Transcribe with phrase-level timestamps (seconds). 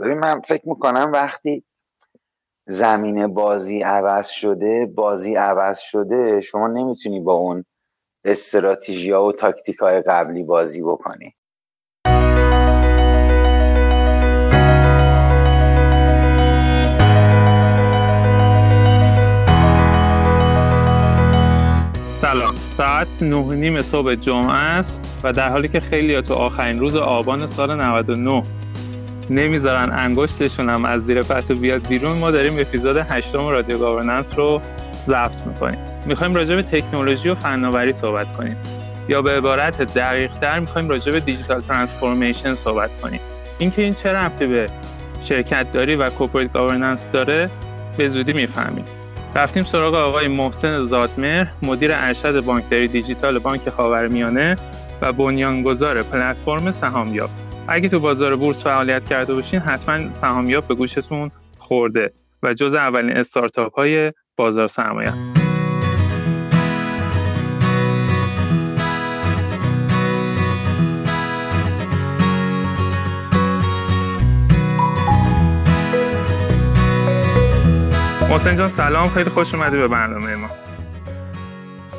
[0.00, 1.64] ببین من فکر می‌کنم وقتی
[2.66, 7.64] زمین بازی عوض شده بازی عوض شده شما نمی‌تونی با اون
[8.24, 11.34] استراتژی و تاکتیک های قبلی بازی بکنی.
[22.14, 22.54] سلام.
[22.76, 27.46] ساعت نه نیم صبح جمعه است و در حالی که خیلی تو آخرین روز آبان
[27.46, 28.42] سال 99
[29.30, 32.18] نمی‌ذارن انگشتشون هم از زیر پتو بیاد بیرون.
[32.18, 34.60] ما داریم اپیزود هشتم رادیو Governance رو
[35.06, 35.78] ضبط می‌کنیم.
[36.06, 38.56] می‌خوایم راجع به تکنولوژی و فناوری صحبت کنیم.
[39.08, 43.20] یا به عبارت دقیق تر می‌خوایم راجع به digital transformation صحبت کنیم.
[43.58, 44.66] اینکه این چه ربطی به
[45.24, 47.50] شرکت داری و corporate governance داره
[47.96, 48.84] به زودی می‌فهمیم.
[49.34, 54.56] رفتیم سراغ آقای محسن زادمهر مدیر ارشد بانکداری دیجیتال بانک خاورمیانه
[55.02, 57.30] و بنیانگذار پلتفرم سهامیاب.
[57.68, 62.12] اگه تو بازار بورس فعالیت کرده باشین حتما سهامیاب به گوشتون خورده
[62.42, 65.22] و جز اولین استارتاپ های بازار سرمایه است.
[78.30, 79.08] محسن جان سلام.
[79.08, 80.65] خیلی خوش اومدی به برنامه ما.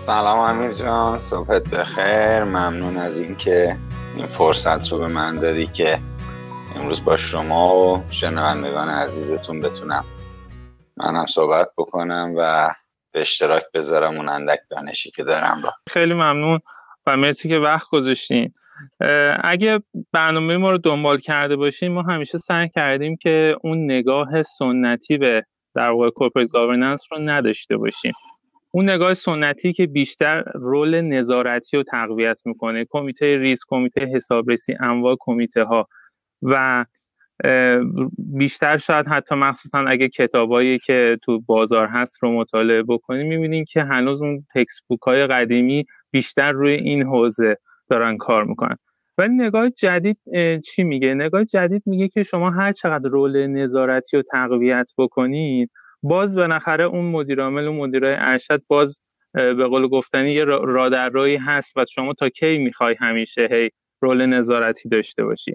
[0.08, 2.44] سلام امیر جان صبحت بخیر.
[2.44, 3.78] ممنون از اینکه
[4.16, 6.00] این فرصت رو به من دادی که
[6.76, 10.06] امروز با شما و شنوندگان عزیزتون بتونم
[10.98, 12.70] منم صحبت بکنم و
[13.12, 15.70] به اشتراک بذارم اون اندک دانشی که دارم رو.
[15.90, 16.60] خیلی ممنون
[17.08, 18.54] و مرسی که وقت گذاشتین.
[19.44, 19.80] اگه
[20.14, 25.46] برنامه ما رو دنبال کرده باشین ما همیشه سعی کردیم که اون نگاه سنتی به
[25.76, 28.14] در واقع corporate governance رو نداشته باشیم.
[28.74, 35.16] اون نگاه سنتی که بیشتر role نظارتی رو تقویت می‌کنه کمیته ریسک کمیته حسابرسی انواع
[35.20, 35.88] کمیته ها
[36.42, 36.86] و
[38.18, 43.84] بیشتر شاید حتی مخصوصا اگه کتابایی که تو بازار هست رو مطالعه بکنیم می‌بینیم که
[43.84, 47.58] هنوز اون textbook های قدیمی بیشتر روی این حوزه
[47.90, 48.76] دارن کار می‌کنن.
[49.18, 50.18] ولی نگاه جدید
[50.66, 55.72] چی میگه؟ نگاه جدید میگه که شما هر چقدر role نظارتی رو تقویت بکنید
[56.04, 59.02] باز بالاخره اون مدیر عامل و مدیرای ارشد باز
[59.34, 63.70] به قول گفتنی یه رادرایی هست و شما تا کی می‌خوای همیشه هی
[64.02, 65.54] رول نظارتی داشته باشی.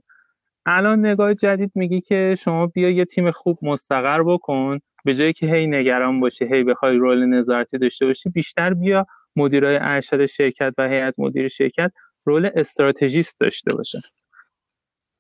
[0.66, 5.46] الان نگاه جدید میگی که شما بیا یه تیم خوب مستقر بکن به جایی که
[5.46, 10.88] هی نگران باشی هی بخوای رول نظارتی داشته باشی بیشتر بیا مدیرای ارشد شرکت و
[10.88, 11.92] هیئت مدیر شرکت
[12.24, 13.98] رول استراتژیست داشته باشه.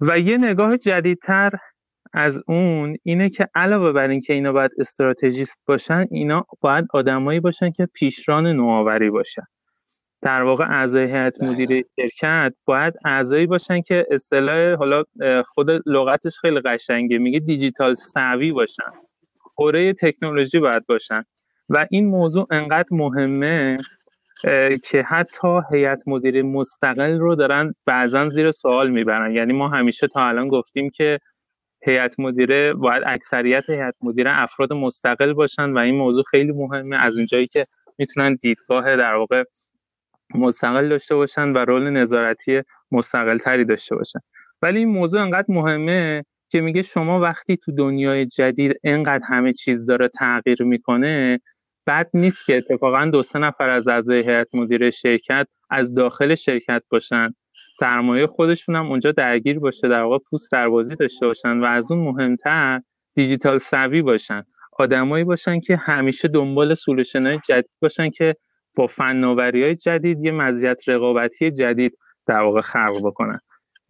[0.00, 1.50] و یه نگاه جدیدتر
[2.12, 7.70] از اون اینه که علاوه بر اینکه اینا باید استراتژیست باشن اینا باید آدمایی باشن
[7.70, 9.42] که پیشران نوآوری باشن.
[10.22, 15.04] در واقع اعضای هیئت مدیره شرکت باید اعضایی باشن که اصطلاح حالا
[15.46, 18.92] خود لغتش خیلی قشنگه میگه دیجیتال سوی باشن.
[19.38, 21.22] خوره تکنولوژی باید باشن.
[21.68, 23.76] و این موضوع انقدر مهمه
[24.84, 29.32] که حتی هیئت مدیره مستقل رو دارن بعضا زیر سوال می‌برن.
[29.32, 31.18] یعنی ما همیشه تا الان گفتیم که
[31.84, 36.96] هیئت مدیره باید اکثریت هیئت مدیره افراد مستقل باشن و این موضوع خیلی مهمه.
[36.96, 37.62] از اونجایی که
[37.98, 39.44] می‌تونن دیدگاه در واقع
[40.34, 42.62] مستقل داشته باشن و رول نظارتی
[42.92, 44.18] مستقل تری داشته باشن.
[44.62, 49.86] ولی این موضوع انقدر مهمه که میگه شما وقتی تو دنیای جدید انقدر همه چیز
[49.86, 51.40] داره تغییر می‌کنه
[51.86, 56.82] بد نیست که اتفاقا دو سه نفر از اعضای هیئت مدیره شرکت از داخل شرکت
[56.90, 57.34] باشن.
[57.78, 61.92] سرمایه خودشون هم اونجا درگیر باشه در واقع پوست در بازی داشته باشن و از
[61.92, 62.80] اون مهمتر
[63.14, 64.42] digital savvy باشن.
[64.78, 68.36] آدمایی باشن که همیشه دنبال solution های جدید باشن که
[68.74, 73.38] با فناوری های جدید یه مزیت رقابتی جدید در واقع خلق بکنن.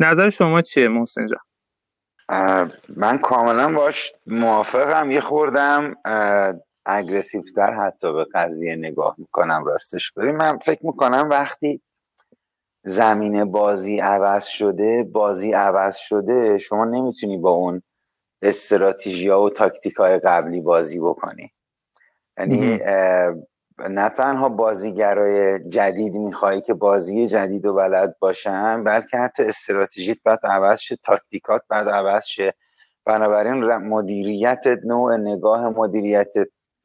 [0.01, 1.41] نظر شما چیه محسن جان؟
[2.97, 5.11] من کاملا باش موافقم.
[5.11, 5.95] یه خوردم
[6.87, 10.13] aggressive تر حتی به قضیه نگاه می‌کنم راستش.
[10.13, 11.81] ببین من فکر می‌کنم وقتی
[12.85, 17.83] زمین بازی عوض شده بازی عوض شده شما نمی‌تونی با اون
[18.43, 21.53] استراتژی ها و تاکتیک های قبلی بازی بکنی.
[22.39, 22.79] یعنی
[23.89, 30.39] نه تنها بازیگرای جدید میخوایی که بازی جدید و بلد باشن بلکه حتی استراتژیت باید
[30.45, 32.55] عوض شه تاکتیکات باید عوض شه.
[33.05, 36.35] بنابراین مدیریت نوع نگاه مدیریت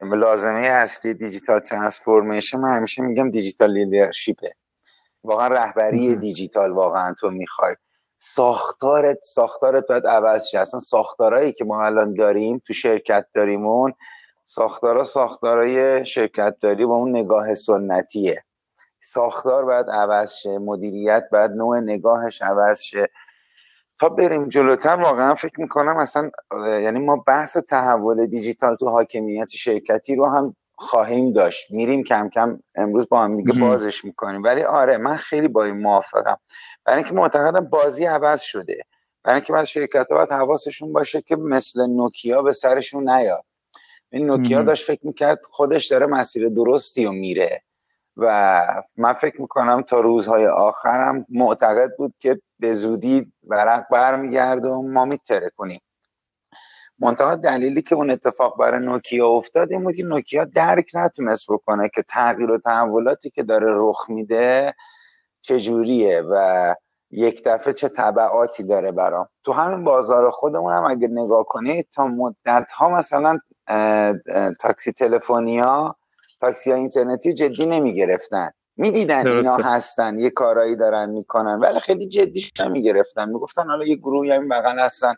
[0.02, 2.58] لازمه اصلی digital transformation.
[2.58, 4.52] من همیشه میگم digital leadership ه.
[5.24, 7.74] واقعا رهبری دیجیتال واقعا تو می‌خوای.
[8.18, 10.58] ساختارت ساختارت باید عوض شه.
[10.58, 13.94] اصلا ساختارهایی که ما الان داریم تو شرکت داریمون
[14.46, 18.42] ساختارا ساختارای شرکت داری با اون نگاه سنتیه.
[19.00, 20.58] ساختار باید عوض شه.
[20.58, 23.08] مدیریت باید نوع نگاهش عوض شه.
[24.00, 26.30] تا بریم جلوتر واقعا فکر می‌کنم اصلا
[26.66, 31.70] یعنی ما بحث تحول دیجیتال تو حاکمیت شرکتی رو هم خواهیم داشت.
[31.70, 34.42] میریم کم کم امروز با هم دیگه بازش می‌کنیم.
[34.42, 36.36] ولی آره من خیلی با این موافقم.
[36.84, 38.82] برای اینکه معتقدم بازی عوض شده.
[39.24, 43.44] برای اینکه بعض شرکت ها باید حواسشون باشه که مثل نوکیا به سرشون نیاد.
[44.10, 47.62] این نوکیا داشت فکر می‌کرد خودش داره مسیر درستی و میره.
[48.16, 48.62] و
[48.96, 55.04] من فکر می‌کنم تا روزهای آخرم معتقد بود که به زودی برق برمیگرده و ما
[55.04, 55.80] میتره کنیم
[57.00, 61.88] منتها دلیلی که اون اتفاق برای نوکیا افتاد این بود که نوکیا درک نتونست بکنه
[61.94, 64.74] که تغییر و تحولاتی که داره رخ میده
[65.42, 66.74] چجوریه و
[67.10, 69.28] یک دفعه چه طبعاتی داره برام.
[69.44, 73.38] تو همین بازار خودمون هم اگه نگاه کنید تا مدت ها مثلا
[74.60, 75.96] تاکسی تلفنیا
[76.40, 82.08] تاکسی ها اینترنتی جدی نمی گرفتن می‌دیدن اینا هستن یه کارایی دارن می‌کنن ولی خیلی
[82.08, 85.14] جدیش نمی گرفتن می‌گفتن حالا یه گروهی همین بغل هستن.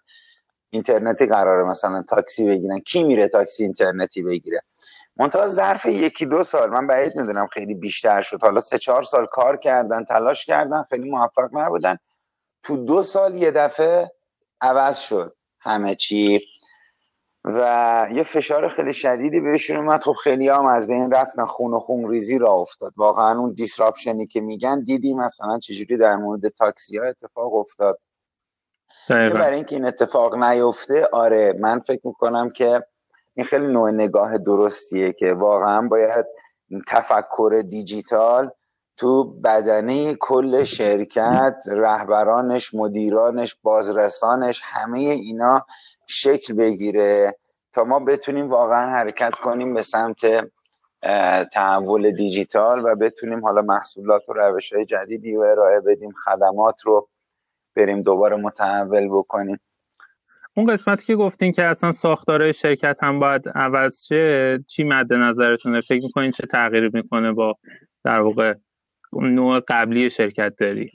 [0.71, 2.79] اینترنتی قراره مثلا تاکسی بگیرن.
[2.79, 4.63] کی میره تاکسی اینترنتی بگیره؟
[5.17, 6.71] منتها ظرف یکی دو سال.
[6.71, 8.43] من بعید می‌دونم خیلی بیشتر شد.
[8.43, 11.97] حالا سه چهار سال کار کردن تلاش کردن خیلی موفق نبودن.
[12.63, 14.13] تو دو سال یه دفعه
[14.61, 16.41] عوض شد همه چی.
[17.45, 20.01] و یه فشار خیلی شدیدی بهشون اومد.
[20.01, 22.93] خب خیلی هم از بین رفتن خون و خون ریزی را افتاد.
[22.97, 27.99] واقعا اون دیسراپشنی که میگن دیدی مثلا چجوری در مورد تاکسی ها اتفاق افتاد.
[29.11, 32.83] برای اینکه این اتفاق نیفته آره من فکر می‌کنم که
[33.35, 36.27] این خیلی نوع نگاه درستیه که واقعا باید
[36.89, 38.51] تفکر دیجیتال
[38.97, 45.67] تو بدنه کل شرکت رهبرانش مدیرانش بازرسانش همه اینا
[46.07, 47.37] شکل بگیره
[47.73, 50.21] تا ما بتونیم واقعا حرکت کنیم به سمت
[51.53, 57.09] تحول دیجیتال و بتونیم حالا محصولات و روش های جدیدی رو ارائه بدیم خدمات رو
[57.77, 59.61] بریم دوباره متحول بکنیم.
[60.57, 65.81] اون قسمتی که گفتین که اصلا ساختار شرکت هم باید عوض شه چی مد نظرتونه؟
[65.81, 67.57] فکر می‌کنین چه تغییری می‌کنه با
[68.05, 68.55] در واقع
[69.13, 70.87] نوع قبلی شرکت داری؟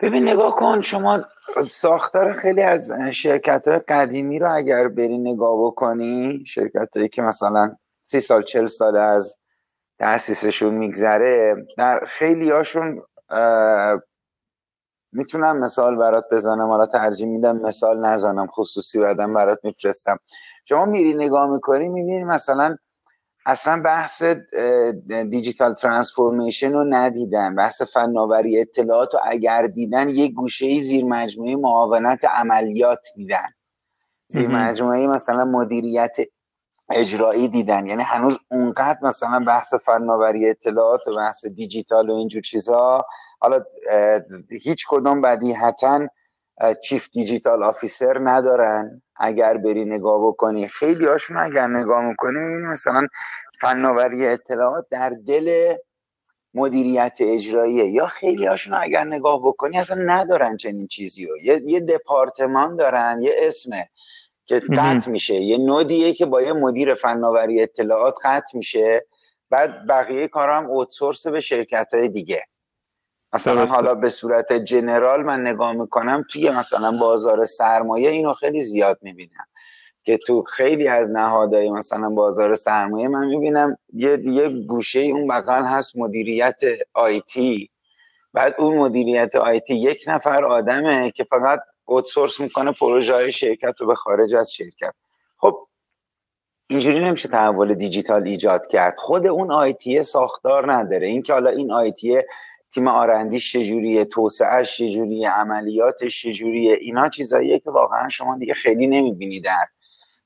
[0.00, 1.20] ببین نگاه کن شما
[1.68, 7.76] ساختار خیلی از شرکت های قدیمی رو اگر بری نگاه بکنی شرکت هایی که مثلا
[8.02, 9.38] سی سال چل سال از
[9.98, 13.02] تاسیسشون میگذره در خیلی هاشون
[15.18, 20.18] می‌تونم مثال برات بزنم حالا ترجیح میدم مثال نزنم خصوصی بعدم برات میفرستم.
[20.64, 22.76] شما میری نگاه می‌کنی می‌بینی مثلا
[23.46, 24.22] اصلا بحث
[25.30, 27.54] دیجیتال ترانسفورمیشن رو ندیدن.
[27.54, 33.48] بحث فناوری اطلاعات رو اگر دیدن یه گوشه زیر مجموعه معاونت عملیات دیدن.
[34.28, 36.16] زیر مجموعه مثلا مدیریت
[36.90, 37.86] اجرایی دیدن.
[37.86, 43.06] یعنی هنوز اونقدر مثلا بحث فناوری اطلاعات و بحث دیجیتال و اینجور چیزها
[43.40, 43.64] حالا
[44.62, 46.08] هیچ کدوم بدیهتا
[46.84, 49.02] چیف دیجیتال آفیسر ندارن.
[49.16, 53.06] اگر بری نگاه بکنی خیلی هاشون اگر نگاه می‌کنی می‌بینی مثلا
[53.60, 55.74] فناوری اطلاعات در دل
[56.54, 57.84] مدیریت اجراییه.
[57.90, 63.18] یا خیلی هاشون اگر نگاه بکنی اصلا ندارن چنین چیزی رو یه, یه دپارتمان دارن
[63.20, 63.88] یه اسمه.
[64.48, 65.34] که قطع میشه.
[65.34, 69.06] یه نودیه که با یه مدیر فناوری اطلاعات قطع میشه.
[69.50, 72.42] بعد بقیه کار هم اوتسورس به شرکت های دیگه.
[73.32, 78.98] مثلا حالا به صورت جنرال من نگاه می‌کنم توی مثلا بازار سرمایه اینو خیلی زیاد
[79.02, 79.46] می‌بینم.
[80.04, 85.64] که تو خیلی از نهادهای مثلا بازار سرمایه من می‌بینم یه, یه گوشه اون بغل
[85.64, 86.60] هست مدیریت
[86.94, 87.70] آیتی
[88.32, 93.86] بعد اون مدیریت آیتی یک نفر آدمه که فقط اوتسورس می‌کنه پروژه های شرکت رو
[93.86, 94.94] به خارج از شرکت.
[95.38, 95.68] خب
[96.70, 98.96] اینجوری نمیشه تحول دیجیتال ایجاد کرد.
[98.96, 101.08] خود اون آیتی ساختار نداره.
[101.08, 102.18] اینکه حالا این آیتی
[102.74, 109.40] تیم آرندیش چجوریه توسعهش چجوریه عملیاتش چجوریه اینا چیزاییه که واقعا شما دیگه خیلی نمی‌بینی
[109.40, 109.64] در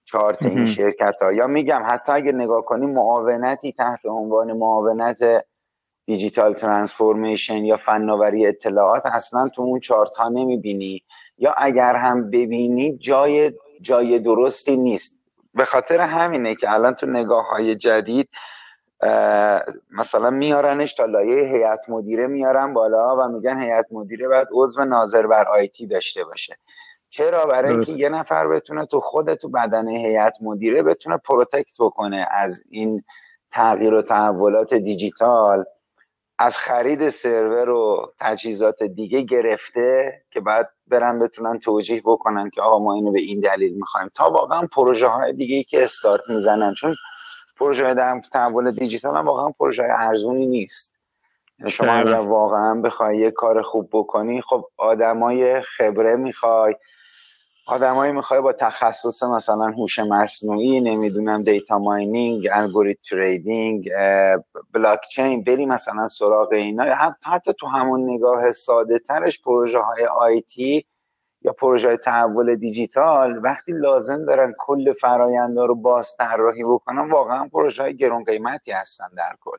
[0.04, 5.18] چارت این شرکت ها یا میگم حتی اگه نگاه کنیم معاونتی تحت عنوان معاونت
[6.06, 11.02] دیجیتال ترانسفورمیشن یا فناوری اطلاعات اصلا تو اون چارت ها نمی‌بینی.
[11.38, 15.20] یا اگر هم ببینی جای جای درستی نیست.
[15.54, 18.28] به خاطر همینه که الان تو نگاه های جدید
[19.90, 25.26] مثلا میارنش تا لایه هیئت مدیره میارن بالا و میگن هیئت مدیره باید عضو ناظر
[25.26, 26.54] بر IT داشته باشه.
[27.08, 32.26] چرا؟ برای اینکه یه نفر بتونه تو خود تو بدن هیئت مدیره بتونه protect بکنه
[32.30, 33.04] از این
[33.50, 35.64] تغییر و تحولات دیجیتال.
[36.42, 42.78] از خرید سرور و تجهیزات دیگه گرفته که بعد برن بتونن توجیه بکنن که آقا
[42.78, 44.10] ما اینو به این دلیل می‌خوایم.
[44.14, 46.74] تا واقعا پروژه های دیگه که استارت می‌زنن.
[46.74, 46.94] چون
[47.56, 51.00] پروژه در تحول دیجیتال هم واقعا پروژه ارزونی نیست.
[51.68, 56.74] شما اگر واقعا بخوای یه کار خوب بکنی خب آدمای خبره می‌خوای
[57.66, 63.88] آدمایی می‌خوای با تخصص مثلا هوش مصنوعی نمی‌دونم data mining algorithm trading
[64.72, 66.84] بلاک چین بری مثلا سراغ اینا.
[67.24, 70.86] حتی تو همون نگاه ساده ترش پروژه های IT
[71.42, 77.48] یا پروژه های تحول دیجیتال وقتی لازم دارن کل فراینده رو باز طراحی بکنن واقعا
[77.48, 79.56] پروژه های گرون قیمتی هستن در کل.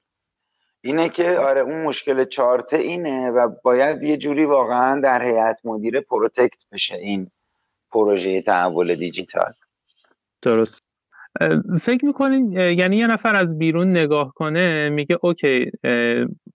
[0.81, 6.01] اینه که آره اون مشکل چارته اینه و باید یه جوری واقعا در هیئت مدیره
[6.01, 7.31] protect بشه این
[7.93, 9.53] پروژه تحول دیجیتال.
[10.41, 10.83] درست.
[11.81, 15.71] فکر می‌کنین یعنی یه نفر از بیرون نگاه کنه میگه okay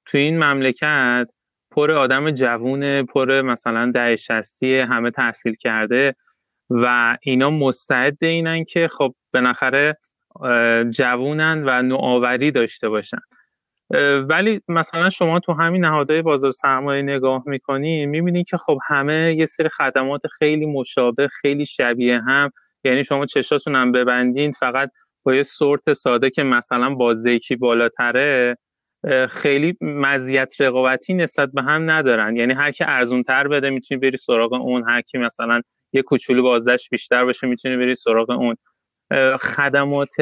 [0.07, 1.28] تو این مملکت
[1.71, 6.14] پر آدم جوونه پر مثلا دهه شصتی همه تحصیل کرده
[6.71, 9.97] و اینا مستعد اینن که خب بالاخره
[10.90, 13.21] جوونن و نوآوری داشته باشن.
[14.28, 19.47] ولی مثلا شما تو همین نهادهای بازار سرمایه نگاه می‌کنی می‌بینی که خب همه یه
[19.47, 22.50] سری خدمات خیلی مشابه خیلی شبیه هم.
[22.85, 24.90] یعنی شما چشاتون هم ببندین فقط
[25.25, 28.57] با یه سورت ساده که مثلا بازدهی بالاتره
[29.30, 32.37] خیلی مزیت رقابتی نسبت به هم ندارن.
[32.37, 35.61] یعنی هر کی ارزون تر بده می‌تونی بری سراغ اون هر کی مثلا
[35.92, 38.57] یه کوچولو بازدهش بیشتر باشه می‌تونی بری سراغ اون.
[39.40, 40.14] خدمات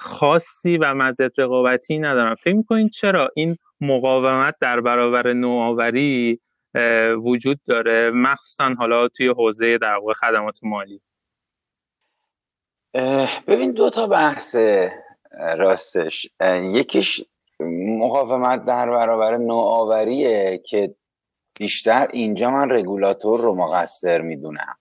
[0.00, 6.40] خاصی و مزیت رقابتی ندارن فکر می‌کنین چرا این مقاومت در برابر نوآوری
[7.24, 11.00] وجود داره؟ مخصوصا حالا توی حوزه در واقع خدمات مالی.
[13.46, 14.56] ببین دو تا بحث
[15.58, 16.30] راستش.
[16.62, 17.24] یکیش
[17.98, 20.94] مقاومت در برابر نوآوریه که
[21.58, 24.76] بیشتر اینجا من رگولاتور رو مقصر می‌دونم.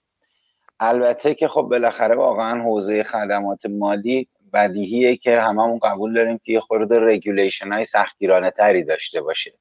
[0.80, 6.60] البته که خب بالاخره واقعا حوزه خدمات مالی بدیهیه که هممون قبول داریم که یه
[6.60, 9.52] خورده رگولیشن های سختگیرانه تری داشته باشه.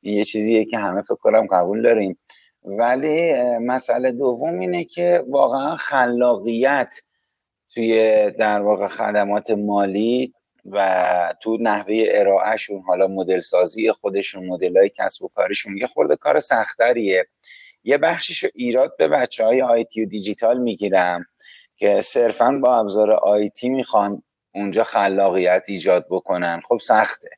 [0.00, 2.18] این یه چیزیه که همه فکر کنم قبول داریم.
[2.64, 7.00] ولی مسئله دوم اینه که واقعا خلاقیت
[7.74, 10.34] توی در واقع خدمات مالی
[10.70, 16.16] و تو نحوه ارائهشون حالا مدل سازی خودشون مدل های کسب و کارشون یه خورده
[16.16, 17.26] کار سختریه
[17.84, 21.24] یه بخشش رو ایراد به بچه های آیتی و دیجیتال می‌گیرم
[21.76, 24.22] که صرفا با ابزار آیتی می‌خوان
[24.56, 26.60] اونجا خلاقیت ایجاد بکنن.
[26.68, 27.30] خب سخته.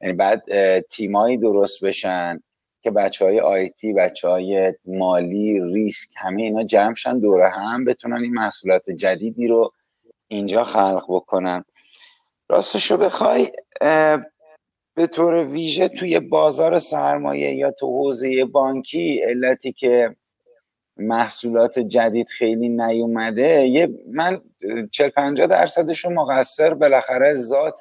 [0.00, 0.42] یعنی بعد
[0.80, 2.40] تیمایی درست بشن
[2.82, 8.34] که بچه های آیتی بچه های مالی ریسک همه اینا جمعشن دوره هم بتونن این
[8.34, 9.72] محصولات جدیدی رو
[10.28, 11.64] اینجا خلق بکنن.
[12.48, 13.52] راستش رو بخوای
[14.94, 20.16] به طور ویژه توی بازار سرمایه یا تو حوزه بانکی علتی که
[20.96, 23.66] محصولات جدید خیلی نیومده.
[23.66, 24.40] یه من
[24.92, 27.78] 40 50 درصدش رو مقصر بالاخره ذات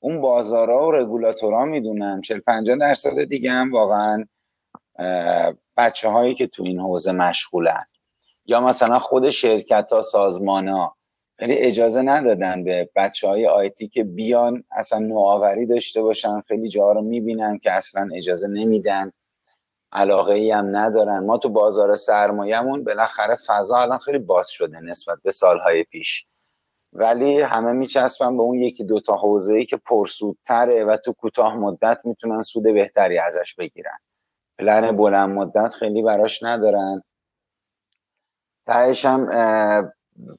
[0.00, 2.20] اون بازارها و رگولاتورها می‌دونم.
[2.20, 4.24] 40 50 درصد دیگه هم واقعا
[5.76, 7.84] بچه هایی که تو این حوزه مشغولن.
[8.46, 10.96] یا مثلا خود شرکت ها سازمان ها
[11.40, 16.92] یعنی اجازه ندادن به بچه های آیتی که بیان اصلا نوآوری داشته باشن خیلی جاها
[16.92, 19.12] رو می‌بینن که اصلا اجازه نمیدن.
[19.92, 21.18] علاقه ای هم ندارن.
[21.18, 26.26] ما تو بازار سرمایهمون بالاخره فضا الان خیلی باز شده نسبت به سالهای پیش.
[26.92, 31.98] ولی همه میچسبن به اون یکی دوتا حوزه ای که پرسودتره و تو کوتاه مدت
[32.04, 33.98] می‌تونن سود بهتری ازش بگیرن.
[34.58, 37.02] پلن بلند مدت خیلی براش ندارن.
[38.66, 39.30] تهش هم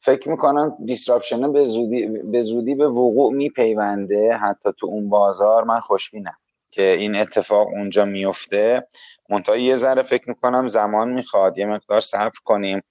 [0.01, 4.33] فکر می‌کنم دیسراپشنه به زودی به زودی به وقوع میپیونده.
[4.33, 6.37] حتی تو اون بازار من خوشبینم.
[6.71, 8.87] که این اتفاق اونجا میفته.
[9.29, 11.57] منتها یه ذره فکر می‌کنم زمان می‌خواد.
[11.57, 12.81] یه مقدار صبر کنیم.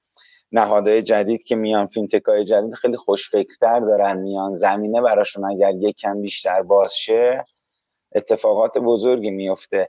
[0.53, 4.55] نهادهای جدید که میان فینتک های جدید خیلی خوشفکرتر دارن میان.
[4.55, 7.45] زمینه براشون اگر یک کم بیشتر باز شه
[8.15, 9.89] اتفاقات بزرگی میفته.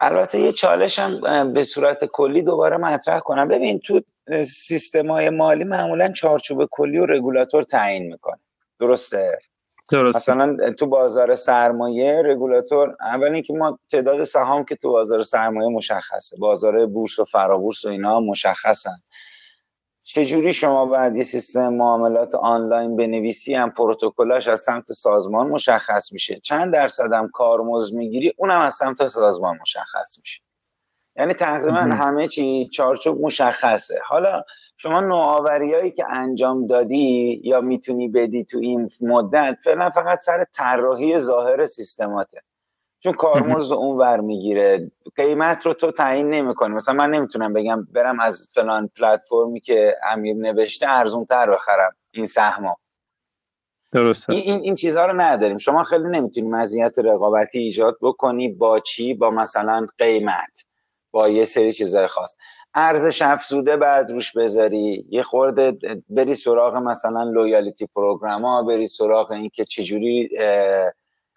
[0.00, 3.48] البته یه چالش هم به صورت کلی دوباره مطرح کنم.
[3.48, 4.00] ببین تو
[4.44, 8.40] سیستم های مالی معمولا چارچوب کلی و رگولاتور تعیین می‌کنه.
[8.78, 9.38] درسته؟
[9.90, 10.16] درست.
[10.16, 16.36] مثلا تو بازار سرمایه رگولاتور اول اینکه ما تعداد سهام که تو بازار سرمایه مشخصه
[16.36, 18.96] بازار بورس و فرابورس و اینا مشخصن.
[20.02, 26.40] چجوری شما باید یه سیستم معاملات آنلاین بنویسی هم پروتکلاش از سمت سازمان مشخص میشه؟
[26.40, 30.42] چند درصد هم کارمزد می‌گیری اونم از سمت سازمان مشخص میشه.
[31.16, 34.00] یعنی تقریبا همه چی چارچوب مشخصه.
[34.06, 34.44] حالا
[34.82, 41.18] شما نوآوریایی که انجام دادی یا می‌تونی بدی تو این مدت فعلا فقط سر طراحی
[41.18, 42.42] ظاهر سیستماته.
[43.00, 44.90] چون کارمزد اون ور می‌گیره.
[45.16, 46.74] قیمت رو تو تعیین نمی‌کنی.
[46.74, 52.26] مثلا من نمی‌تونم بگم برم از فلان پلتفرمی که امیر نوشته ارزون تر بخرم این
[52.26, 52.76] سهما
[53.92, 54.32] درسته.
[54.32, 55.58] این این چیزها رو نداریم.
[55.58, 60.64] شما خیلی نمی‌تونی مزیت رقابتی ایجاد بکنی با چی؟ با مثلا قیمت.
[61.12, 62.36] با یه سری چیزهای خاص.
[62.74, 65.06] ارزش افزوده بعد روش بذاری.
[65.10, 70.30] یه خورده بری سراغ مثلا loyalty program ها بری سراغ این که چجوری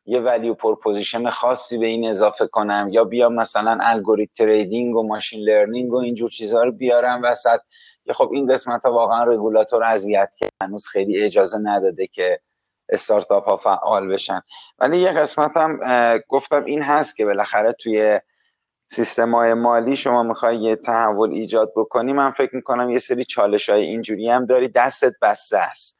[0.05, 2.89] یه value proposition خاصی به این اضافه کنم.
[2.91, 7.59] یا بیام مثلا algorithm trading و machine learning و اینجور چیزها رو بیارم وسط.
[8.05, 12.39] که خب این قسمت ها واقعا رگولاتور اذیت که هنوز خیلی اجازه نداده که
[12.89, 14.41] استارتاپ ها فعال بشن.
[14.79, 15.79] ولی یه قسمت هم
[16.27, 18.19] گفتم این هست که بالاخره توی
[18.93, 23.69] سیستم های مالی شما می‌خوای یه تحول ایجاد بکنی من فکر می‌کنم یه سری چالش
[23.69, 24.67] های اینجوری هم داری.
[24.67, 25.99] دستت بسته است.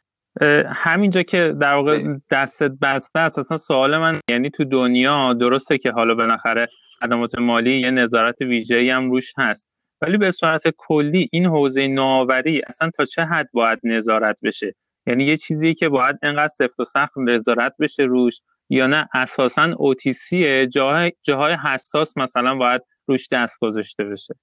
[0.68, 2.00] همینجا که در واقع
[2.32, 6.66] دستت بسته است اصلا سوال من یعنی تو دنیا درسته که حالا بالاخره
[7.00, 9.70] خدمات مالی یه نظارت ویژه‌ای هم روش هست
[10.02, 14.76] ولی به صورت کلی این حوزه نوآوری اصلا تا چه حد باید نظارت بشه؟
[15.08, 18.40] یعنی یه چیزی که باید انقدر سفت و سخت نظارت بشه روش
[18.74, 24.36] یا نه اساسا اوتیسی جاهای, جاهای حساس مثلا باید روش دست گذاشته بشه.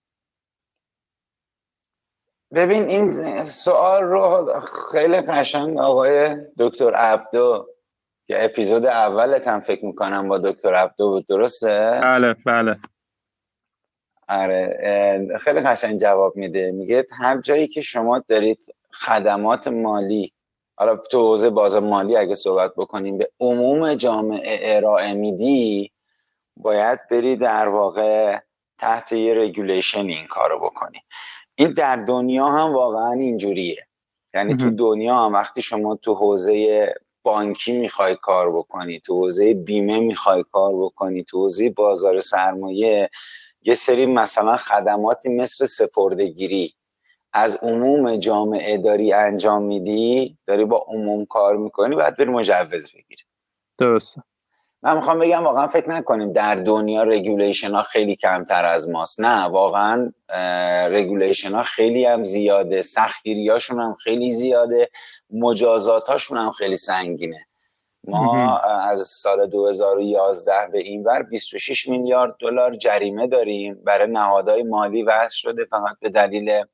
[2.55, 4.61] ببین این سوال رو
[4.93, 7.69] خیلی قشنگ آقای دکتر عبدو
[8.27, 12.79] که اپیزود اولت هم فکر می‌کنم با دکتر عبدو بود درسته؟ بله بله.
[14.29, 16.71] آره خیلی قشنگ جواب میده.
[16.71, 18.59] میگه هر جایی که شما دارید
[18.93, 20.33] خدمات مالی
[20.81, 25.93] حالا تو حوزه بازار مالی اگه صحبت بکنیم به عموم جامعه ارائه میدی
[26.57, 28.39] باید بری در واقع
[28.79, 30.99] تحت یه رگولیشن این کارو بکنی.
[31.55, 33.87] این در دنیا هم واقعا اینجوریه.
[34.35, 40.01] یعنی تو دنیا هم وقتی شما تو حوزه بانکی می‌خوای کار بکنی تو حوزه بیمه
[40.01, 43.11] می‌خوای کار بکنی تو حوزه بازار سرمایه
[43.63, 46.75] یه سری مثلا خدماتی مثل سپردگیری
[47.33, 53.23] از عموم جامعه داری انجام میدی داری با عموم کار می‌کنی باید بری مجوز بگیری.
[53.79, 54.23] درسته.
[54.83, 59.21] من می‌خوام بگم واقعا فکر نکنیم در دنیا regulation ها خیلی کمتر از ماست.
[59.21, 60.13] نه واقعا
[60.91, 64.91] regulation ها خیلی هم زیاده سختگیری هاشون هم خیلی زیاده
[65.31, 67.47] مجازات هاشون هم خیلی سنگینه.
[68.05, 75.03] ما از سال 2011 به این ور 26 میلیارد دلار جریمه داریم برای نهادهای مالی
[75.03, 76.65] وضع شده فقط به دلیل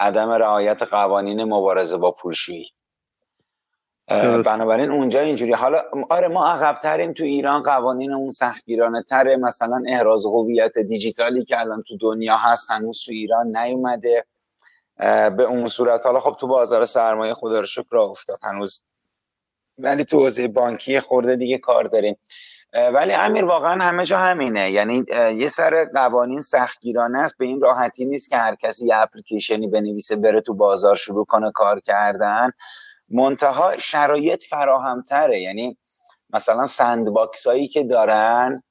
[0.00, 2.72] عدم رعایت قوانین مبارزه با پولشویی.
[4.44, 5.52] بنابراین اونجا اینجوری.
[5.52, 9.36] حالا آره ما عقب تریم تو ایران قوانین اون سختگیرانه تره.
[9.36, 14.24] مثلا احراز هویت دیجیتالی که الان تو دنیا هست هنوز تو ایران نیومده.
[15.36, 16.06] به اون صورت.
[16.06, 18.38] حالا خب تو بازار سرمایه خدا رو شکر افتاد.
[18.42, 18.82] هنوز.
[19.78, 22.16] ولی تو حوزه بانکی خورده دیگه کار داریم.
[22.94, 24.70] ولی امیر واقعا همه جا همینه.
[24.70, 27.38] یعنی یه سر قوانین سختگیرانه است.
[27.38, 31.50] به این راحتی نیست که هر کسی یه اپلیکیشنی بنویسه بره تو بازار شروع کنه
[31.54, 32.50] کار کردن.
[33.08, 35.40] منتها شرایط فراهمتره.
[35.40, 35.78] یعنی
[36.30, 38.62] مثلا sandbox هایی که دارن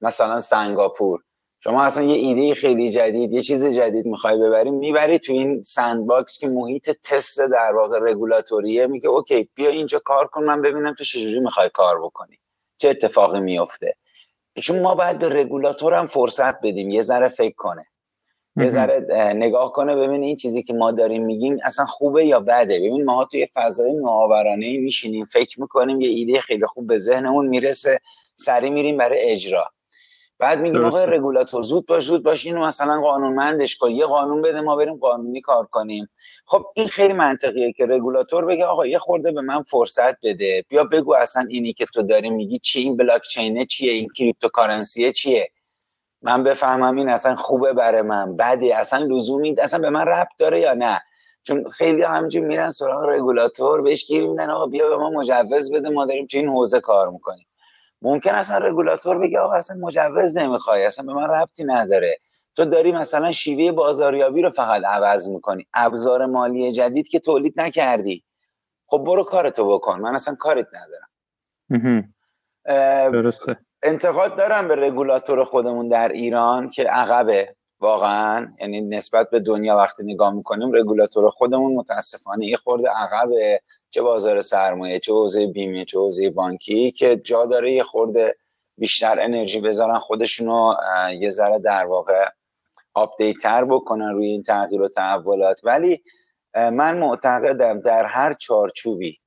[0.00, 1.22] مثلا سنگاپور.
[1.60, 6.38] شما اصلا یه ایده خیلی جدید یه چیز جدید می‌خوای ببری می‌بری تو این sandbox
[6.38, 11.04] که محیط تست در واقع رگولاتوریه میگه okay بیا اینجا کار کن من ببینم تو
[11.04, 12.38] چجوری می‌خوای کار بکنی.
[12.78, 13.94] چه اتفاقی میفته
[14.62, 17.86] چون ما باید به رگولاتور هم فرصت بدیم یه ذره فکر کنه.
[18.56, 22.78] یه ذره نگاه کنه ببین این چیزی که ما داریم میگیم اصلا خوبه یا بده.
[22.78, 28.00] ببین ما توی فضای نوآورانه میشینیم فکر می‌کنیم یه ایده خیلی خوب به ذهنمون می‌رسه
[28.34, 29.70] سری میریم برای اجرا.
[30.38, 34.60] بعد میگیم آقای رگولاتور زود باش زود باش اینو مثلا قانونمندش کن یه قانون بده
[34.60, 36.08] ما بریم قانونی کار کنیم.
[36.46, 40.64] خب این خیلی منطقیه که رگولاتور بگه آقا یه خورده به من فرصت بده.
[40.68, 45.06] بیا بگو اصلا اینی که تو داری میگی چی این بلاک چینه چیه این cryptocurrency
[45.06, 45.50] ه چیه.
[46.22, 50.60] من بفهمم این اصلا خوبه برای من بده اصلا لزومی اصلا به من ربط داره
[50.60, 51.00] یا نه.
[51.42, 55.88] چون خیلی همینجور میرن سراغ رگولاتور بهش گیر میدن آقا بیا به ما مجوز بده
[55.88, 57.47] ما داریم تو این حوزه کار می‌کنیم.
[58.02, 62.18] ممکن اصلا رگولاتور بگه آقا اصلا مجوز نمی‌خوای اصلا به من ربطی نداره.
[62.56, 68.24] تو داری مثلا شیوه بازاریابی رو فقط عوض می‌کنی ابزار مالی جدید که تولید نکردی.
[68.86, 71.08] خب برو کارتو بکن من اصلا کارت ندارم.
[73.12, 73.56] درسته.
[73.82, 78.54] انتقاد دارم به رگولاتور خودمون در ایران که عقبه واقعا.
[78.60, 83.60] یعنی نسبت به دنیا وقتی نگاه می‌کنیم رگولاتور خودمون متاسفانه یه خورده عقبه.
[83.90, 88.36] چه بازار سرمایه چه حوزه بیمه چه حوزه بانکی که جا داره یه خورده
[88.78, 90.74] بیشتر انرژی بذارن خودشونو
[91.20, 92.28] یه ذره در واقع
[92.94, 95.60] update تر بکنن روی این تغییر و تحولات.
[95.64, 96.02] ولی
[96.54, 99.18] من معتقدم در هر چارچوبی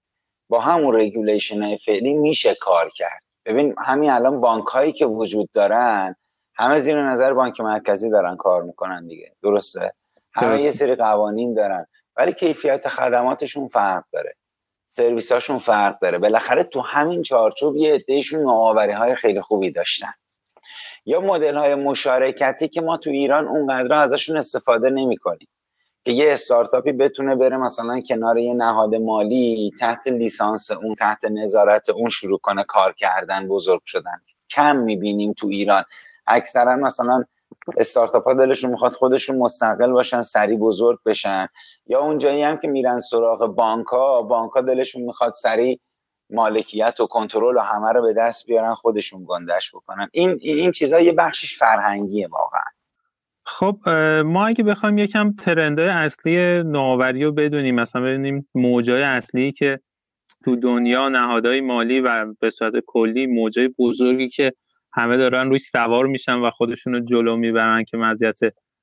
[0.49, 3.21] با همون regulation های فعلی میشه کار کرد.
[3.45, 6.15] ببین همین الان بانک هایی که وجود دارن
[6.55, 9.35] همه زیر نظر بانک مرکزی دارن کار می‌کنن دیگه.
[9.43, 9.91] درسته؟
[10.33, 11.85] همه یه سری قوانین دارن.
[12.15, 14.35] ولی کیفیت خدماتشون فرق داره.
[14.93, 16.17] سرویساشون فرق داره.
[16.17, 20.13] بالاخره تو همین چارچوب یه عدهشون نوآوری های خیلی خوبی داشتن.
[21.05, 25.47] یا مدل های مشارکتی که ما تو ایران اونقدر ازشون استفاده نمی کنیم
[26.05, 31.89] که یه استارتاپی بتونه بره مثلا کنار یه نهاد مالی تحت لیسانس اون تحت نظارت
[31.89, 34.21] اون شروع کنه کار کردن بزرگ شدن.
[34.49, 35.83] کم می‌بینیم تو ایران.
[36.27, 37.23] اکثرا مثلا
[37.77, 41.47] استارتاپ ها دلشون می‌خواد خودشون مستقل باشن سری بزرگ بشن.
[41.87, 45.79] یا اون جایی هم که میرن سراغ بانک ها بانک ها دلشون می‌خواد سری
[46.29, 50.07] مالکیت و کنترل و همه رو به دست بیارن خودشون گندش بکنن.
[50.11, 52.61] این این چیزا یه بخشش فرهنگیه واقعا.
[53.45, 53.89] خب
[54.25, 59.79] ما اگه بخوایم یکم ترندهای اصلی نوآوری رو بدونیم مثلا ببینیم موجای اصلی که
[60.43, 64.53] تو دنیا نهادهای مالی و به صورت کلی موجای بزرگی که
[64.93, 68.39] همه دارن روش سوار میشن و خودشون رو جلو می‌برن که مزیت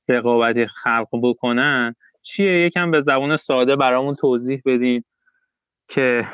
[0.09, 1.94] رقابتی خلق بکنن.
[2.23, 5.05] چیه؟ یکم به زبان ساده برامون توضیح بدین
[5.88, 6.27] که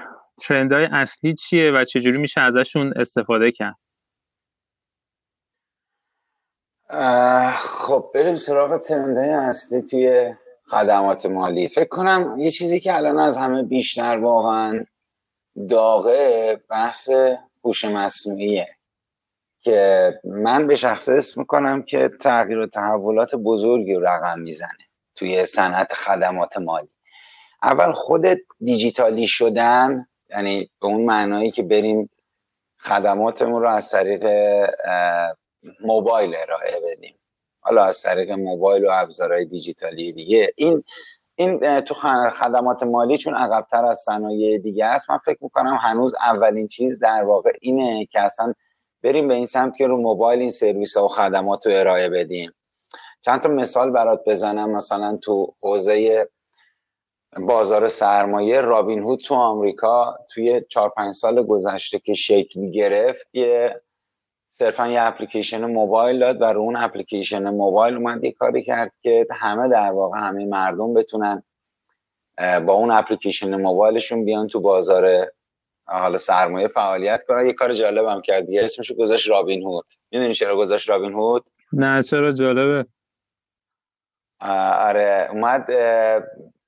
[0.43, 3.77] ترندهای اصلی چیه و چجوری میشه ازشون استفاده کرد.
[7.55, 10.35] خب بریم سراغ ترندهای اصلی توی
[10.65, 11.69] خدمات مالی.
[11.69, 14.85] فکر کنم یه چیزی که الان از همه بیشتر واقعا
[15.69, 17.11] داغه بحث
[17.65, 18.67] هوش مصنوعیه.
[19.65, 25.93] که من به شخص اسم می‌کنم که تغییر و تحولات بزرگی رقم می‌زنه توی صنعت
[25.93, 26.89] خدمات مالی.
[27.63, 28.27] اول خود
[28.61, 32.11] دیجیتالی شدن یعنی به اون معنایی که بریم
[32.79, 34.25] خدماتمون رو از طریق
[35.81, 37.19] موبایل ارائه بدیم.
[37.61, 40.53] حالا از طریق موبایل و ابزارهای دیجیتالی دیگه.
[40.57, 40.85] این
[41.35, 41.95] این تو
[42.35, 47.23] خدمات مالی چون عقبتر از صنایع دیگه است من فکر می‌کنم هنوز اولین چیز در
[47.23, 48.55] واقع اینه که اصلا
[49.05, 52.53] بریم به این سمت که رو موبایل این سرویس ها و خدمات رو ارائه بدیم.
[53.23, 54.71] چند تا مثال برات بزنم.
[54.71, 56.29] مثلا تو حوزه
[57.39, 63.81] بازار سرمایه رابین هود تو آمریکا توی 4 5 سال گذشته که شکل گرفت یه
[64.51, 69.27] صرفا یه اپلیکیشن موبایل داد و رو اون اپلیکیشن موبایل اومد یه کاری کرد که
[69.31, 71.43] همه در واقع همه مردم بتونن
[72.39, 75.33] با اون اپلیکیشن موبایلشون بیان تو بازار
[75.87, 77.47] حالا سرمایه فعالیت کنن.
[77.47, 78.51] یه کار جالب هم کرد.
[78.51, 79.87] یه اسمش گذاشت رابین هود.
[80.11, 82.87] می‌دونی چرا گذاشت رابین هود؟ نه چرا جالبه.
[84.41, 85.67] آره اومد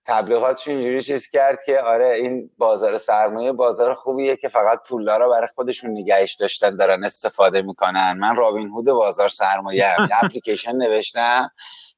[0.04, 5.48] تبلیغاتش اینجوری چیز کرد که آره این بازار سرمایه بازار خوبیه که فقط پولدارا برای
[5.54, 8.18] خودشون نگهش داشتن دارن استفاده می‌کنن.
[8.18, 10.08] من رابین هود بازار سرمایه هم.
[10.22, 11.50] اپلیکیشن نوشتم.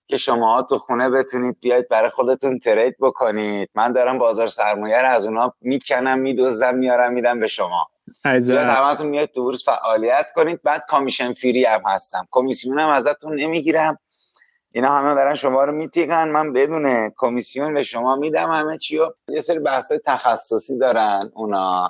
[0.09, 3.71] که شما تو خونه بتونید بیاید برای خودتون ترید بکنید.
[3.75, 7.87] من دارم بازار سرمایه رو از اونا می‌کنم میدوزم میارم میدم به شما.
[8.25, 10.63] یا همتون میاد تو بورس فعالیت کنید.
[10.63, 12.29] بعد کامیشن فری هم هستم.
[12.31, 13.99] کمیسیون هم ازتون نمی‌گیرم.
[14.73, 19.13] اینا همه دارن شما رو میتیقن من بدون کمیسیون به شما میدم همه چی و
[19.29, 21.89] یه سری بحث تخصصی دارن اونا.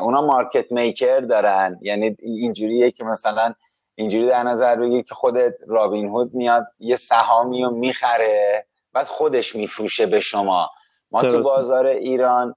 [0.00, 1.78] اونا مارکت میکر دارن.
[1.82, 3.54] یعنی اینجوریه که مثلا
[3.94, 9.56] اینجوری در نظر بگیر که خود رابین هود میاد یه سهامی رو می‌خره بعد خودش
[9.56, 10.70] میفروشه به شما.
[11.10, 12.54] ما تو بازار ایران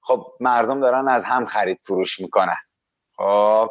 [0.00, 2.56] خب مردم دارن از هم خرید فروش می‌کنن.
[3.16, 3.70] خب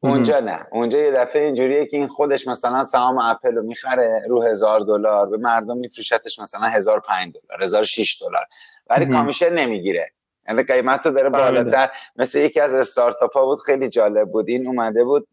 [0.00, 0.66] اونجا نه.
[0.72, 5.28] اونجا یه دفعه اینجوریه که این خودش مثلا سهام اپل رو می‌خره رو هزار دلار
[5.28, 8.46] به مردم میفروشتش مثلا هزار پنج دلار هزار شیش دلار.
[8.90, 10.10] ولی کامیشن نمی‌گیره.
[10.48, 11.30] یعنی قیمت رو داره.
[11.30, 11.90] بالاتر.
[12.16, 14.48] مثل یکی از استارتاپ ها بود خیلی جالب بود.
[14.48, 15.28] این اومده بود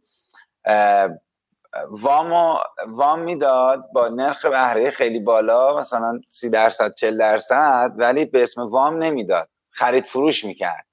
[1.89, 8.43] وام وام می‌داد با نرخ بهره خیلی بالا مثلا سی درصد چل درصد ولی به
[8.43, 9.49] اسم وام نمی‌داد.
[9.71, 10.85] خرید فروش می‌کرد.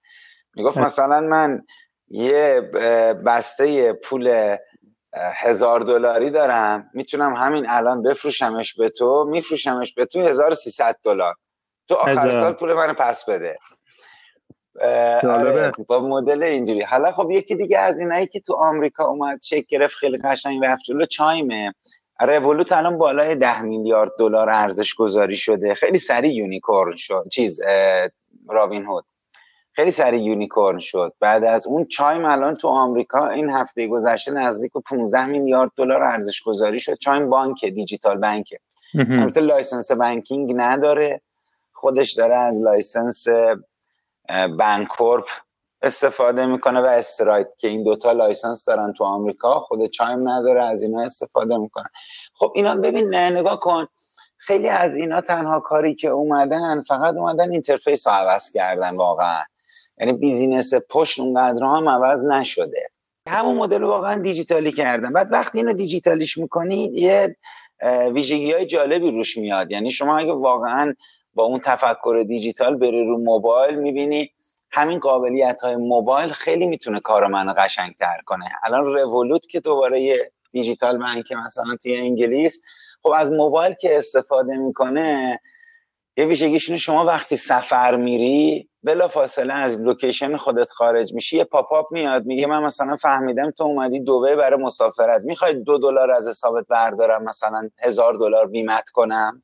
[0.55, 1.63] می‌گفت مثلا من
[2.09, 2.61] یه
[3.27, 4.57] بسته پول
[5.37, 11.35] هزار دلاری دارم می‌تونم همین الان بفروشمش به تو میفروشمش به تو 1300 دلار.
[11.89, 13.57] تو آخر سال پول منو پس بده.
[15.89, 16.83] با مدل اینجوری.
[16.83, 20.83] حالا خب یکی دیگه از اینایی که تو آمریکا اومد چک گرفت خیلی قشنگ رفت
[20.83, 21.75] جلو Chime ه.
[22.21, 25.75] Revolut الان بالای ده میلیارد دلار ارزش گذاری شده.
[25.75, 27.25] خیلی سریع unicorn شد.
[27.31, 27.61] چیز
[28.49, 29.05] رابین هود.
[29.73, 31.13] خیلی سریع unicorn شد.
[31.21, 36.03] بعد از اون Chime الان تو آمریکا این هفته گذشته نزدیک به 15 میلیارد دلار
[36.03, 36.99] ارزش گذاری شد.
[36.99, 38.55] Chime بانک دیجیتال بانک
[38.95, 41.21] البته license banking نداره.
[41.73, 43.27] خودش داره از license
[44.59, 45.25] Bancorp
[45.83, 50.83] استفاده می‌کنه و Stride که این دوتا license دارن تو آمریکا خود Chime نداره از
[50.83, 51.87] اینا استفاده می‌کنه.
[52.35, 53.87] خب اینا ببین نه نگاه کن.
[54.37, 59.43] خیلی از اینا تنها کاری که اومدن فقط اومدن interface رو عوض کردن واقعا.
[60.01, 62.91] یعنی business پشت اونقدر هم عوض نشده.
[63.29, 65.13] همون مدل واقعا دیجیتالی کردن.
[65.13, 67.37] بعد وقتی اینو دیجیتالیش می‌کنی یه
[68.13, 69.71] ویژگی های جالبی روش میاد.
[69.71, 70.95] یعنی شما اگه واقعا
[71.39, 74.31] با اون تفکر دیجیتال بری رو موبایل می‌بینی.
[74.71, 78.53] همین قابلیت های موبایل خیلی می‌تونه کار منو قشنگتر کنه.
[78.65, 82.63] الان Revolut که دوباره digital bank مثلا توی انگلیس
[83.03, 85.41] خب از موبایل که استفاده می‌کنه
[86.17, 91.93] یه ویژگیش شما وقتی سفر میری بلا فاصله از location خودت خارج میشی یه pop-up
[91.93, 95.23] میاد میگه من مثلا فهمیدم تو اومدی دوبی برای مسافرت.
[95.25, 99.43] می‌خوای دو دلار از حسابت بردارم مثلا هزار دلار بیمت کنم.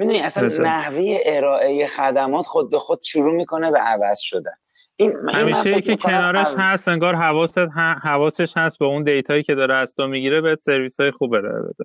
[0.00, 4.52] می‌دونی اصلا نحوه ارائه خدمات خود به خود شروع می‌کنه به عوض شدن.
[4.96, 7.58] این همیشه که کنارش هست انگار حواست
[8.02, 11.34] حواسش هست به اون data یی که داره از تو می‌گیره به سرویس های خوب
[11.34, 11.84] ارائه بده.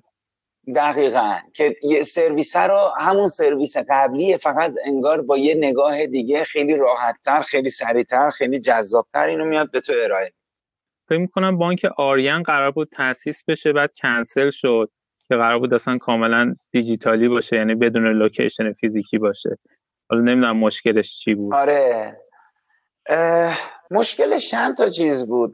[0.74, 1.34] دقیقا.
[1.54, 7.42] که یه سرویس رو همون سرویس قبلی فقط انگار با یه نگاه دیگه خیلی راحتتر
[7.42, 10.32] خیلی سریعتر خیلی جذابتر اینو میاد به تو ارائه
[11.08, 14.90] فکر می‌کنم بانک آریان قرار بود تاسیس بشه بعد کنسل شد.
[15.28, 19.58] که قرار بود اصلا کاملا دیجیتالی باشه یعنی بدون لوکیشن فیزیکی باشه.
[20.10, 21.54] حالا نمی‌دونم مشکلش چی بود.
[21.54, 22.16] آره.
[23.90, 25.52] مشکلش چند تا چیز بود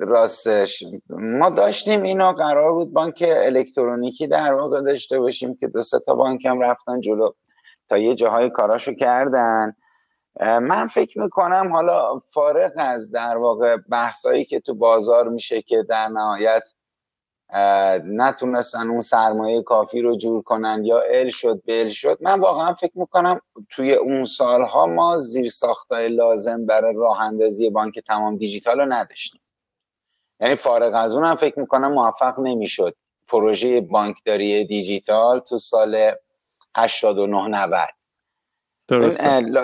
[0.00, 0.84] راستش.
[1.08, 6.44] ما داشتیم اینو قرار بود بانک الکترونیکی در واقع داشته باشیم که دو تا بانک
[6.44, 7.30] هم رفتن جلو
[7.88, 9.74] تا یه جاهای کاراشو کردن.
[10.40, 16.08] من فکر می‌کنم حالا فارغ از در واقع بحثایی که تو بازار میشه که در
[16.08, 16.74] نهایت
[18.04, 22.18] نتونستن اون سرمایه کافی رو جور کنن یا ال شد بل شد.
[22.20, 27.98] من واقعا فکر می‌کنم توی اون سالها ما زیر ساختای لازم برای راه اندازی بانک
[27.98, 29.40] تمام دیجیتال رو نداشتیم.
[30.40, 32.96] یعنی فارغ از اون هم فکر می‌کنم موفق نمی‌شد.
[33.28, 36.12] پروژه بانکداری دیجیتال تو سال
[36.76, 37.95] 89 90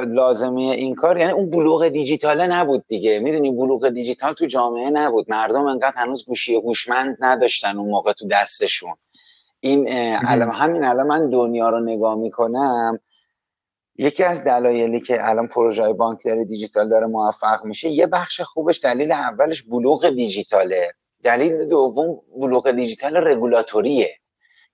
[0.05, 1.19] لازمه این کار.
[1.19, 3.21] یعنی اون بلوغ دیجیتاله نبود دیگه.
[3.21, 5.31] می‌دونی بلوغ دیجیتال تو جامعه نبود.
[5.31, 8.95] مردم انقدر هنوز گوشی هوشمند نداشتن اون موقع تو دستشون.
[9.61, 9.87] این
[10.27, 12.99] الان همین الان من دنیا رو نگاه می‌کنم.
[13.97, 19.13] یکی از دلایلی که الان پروژه بانکداری دیجیتال داره موفق میشه یه بخش خوبش دلیل
[19.13, 20.93] اولش بلوغ دیجیتاله.
[21.23, 24.19] دلیل دوم بلوغ دیجیتال رگولاتوریه.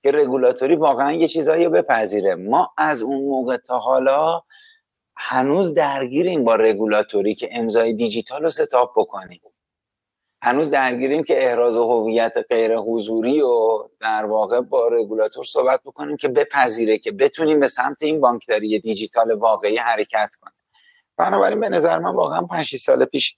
[0.02, 2.34] که رگولاتوری واقعا یه چیزایی رو بپذیره.
[2.34, 4.42] ما از اون موقع تا حالا
[5.16, 9.40] هنوز درگیریم با رگولاتوری که امضای دیجیتال رو ستاپ بکنیم.
[10.42, 16.28] هنوز درگیریم که احراز هویت غیر حضوری و در واقع با رگولاتور صحبت بکنیم که
[16.28, 20.54] بپذیره که بتونیم به سمت این بانکداری دیجیتال واقعی حرکت کنیم.
[21.16, 23.36] بنابراین به نظر من واقعا 5 سال پیش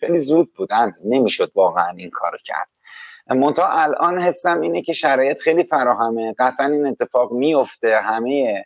[0.00, 0.68] خیلی زود بود.
[1.04, 2.70] نمی‌شد واقعا این کار کرد.
[3.26, 6.34] منتها الان حسم اینه که شرایط خیلی فراهمه.
[6.38, 8.64] قطعا این اتفاق میفته همه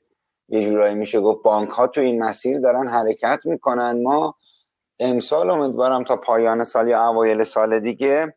[0.49, 4.03] یه جورایی میشه گفت بانک ها تو این مسیر دارن حرکت می‌کنن.
[4.03, 4.35] ما
[5.01, 8.35] امسال امیدوارم تا پایان سال یا اوایل سال دیگه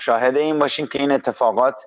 [0.00, 1.82] شاهد این باشیم که این اتفاقات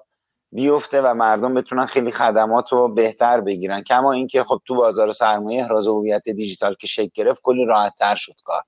[0.52, 3.82] بیفته و مردم بتونن خیلی خدمات رو بهتر بگیرن.
[3.82, 8.15] کما اینکه خب تو بازار سرمایه احراز هویت دیجیتال که شکل گرفت کلی راحت تر
[8.15, 8.62] شد کار.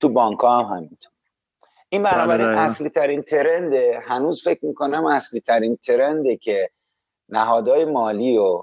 [0.00, 1.12] تو بانک ها هم همینطور.
[1.88, 4.00] این بنابراین بله، اصلی ترین ترنده.
[4.06, 6.70] هنوز فکر می‌کنم اصلی ترین ترنده که
[7.28, 8.62] نهادهای مالی و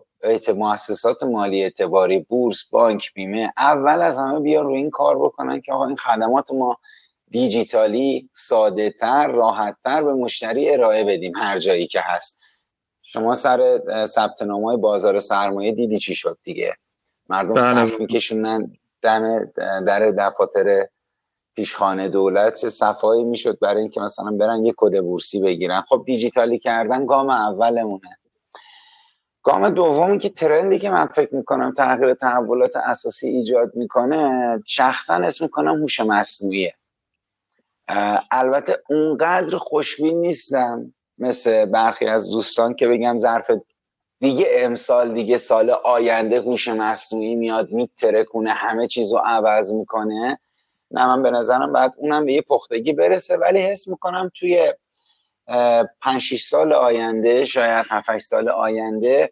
[0.56, 5.74] مؤسسات مالی اعتباری بورس بانک بیمه اول از همه بیا روی این کار بکنن که
[5.74, 6.78] آقا این خدمات ما
[7.28, 12.40] دیجیتالی ساده تر راحت تر به مشتری ارائه بدیم هر جایی که هست.
[13.02, 16.74] شما سر ثبت های بازار سرمایه دیدی چی شد دیگه؟
[17.30, 17.86] مردم بله.
[17.86, 19.52] صف میکشونن دم
[19.88, 20.88] در دفاتر
[21.56, 25.82] پیشخانه دولت صفایی می‌شد برای اینکه مثلا برن یه کد بورسی بگیرن.
[25.82, 28.18] خب دیجیتالی کردن گام اولمونه.
[29.44, 35.46] گام دومی که ترندی که من فکر می‌کنم تغییر تحولات اساسی ایجاد می‌کنه شخصا اسم
[35.46, 36.74] می‌کنم هوش مصنوعیه.
[38.32, 43.52] البته اونقدر خوشبین نیستم مثل برخی از دوستان که بگم ظرف
[44.20, 50.40] دیگه امسال دیگه سال آینده هوش مصنوعی میاد میترکونه همه چیز رو عوض می‌کنه.
[50.96, 53.38] نه من به نظرم بعد اونم به یه پختگی برسه.
[53.38, 54.74] ولی حس می‌کنم توی
[56.02, 59.32] پنج سال آینده شاید 7 سال آینده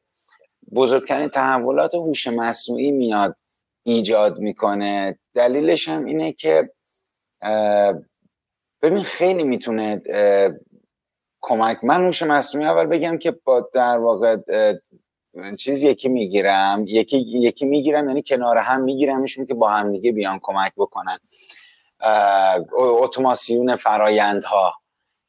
[0.76, 3.36] بزرگترین تحولات هوش مصنوعی میاد
[3.84, 5.19] ایجاد می‌کنه.
[5.34, 6.69] دلیلش هم اینه که
[8.82, 10.02] ببین خیلی می‌تونه
[11.41, 11.84] کمک.
[11.84, 14.38] من هوش مصنوعی اول بگم که با در واقع
[15.58, 20.39] چیز یکی می‌گیرم یکی یکی می‌گیرم یعنی کنار هم میگیرمشون که با هم دیگه بیان
[20.43, 21.19] کمک بکنن.
[22.74, 24.74] اتوماسیون فرایندها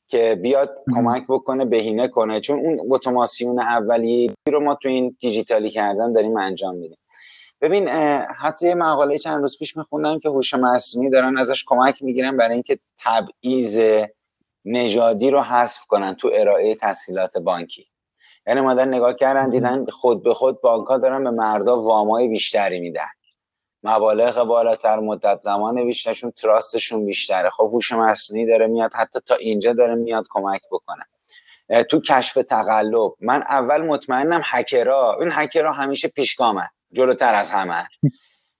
[0.09, 2.41] که بیاد کمک بکنه بهینه کنه.
[2.41, 6.99] چون اون اتوماسیون اولیه رو ما تو این دیجیتالی کردن داریم انجام میدیم.
[7.61, 7.89] ببین
[8.39, 12.53] حتی یه مقاله چند روز پیش میخوندم که هوش مصنوعی دارن ازش کمک می‌گیرن برای
[12.53, 14.03] اینکه تبعیض
[14.65, 17.87] نژادی رو حذف کنن تو ارائه تسهیلات بانکی.
[18.47, 22.81] یعنی مادر نگاه کردن دیدن خود به خود بانک ها دارن به مردا وامای بیشتری
[22.81, 23.09] میدن.
[23.83, 27.51] مبالغ بالاتر مدت زمان بیشترشون تراستشون بیشتره.
[27.51, 31.05] خب هوش مصنوعی داره میاد حتی تا اینجا داره میاد کمک بکنه.
[31.91, 37.89] تو کشف تقلب من اول مطمئنم هکرها این هکرها همیشه پیشگامه جلوتر از همه.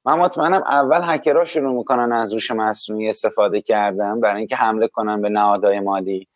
[0.05, 5.23] من مطمئنم اول هکرها شروع می‌کنن از هوش مصنوعی استفاده کردن برای اینکه حمله کنن
[5.23, 6.29] به نهادهای مالی.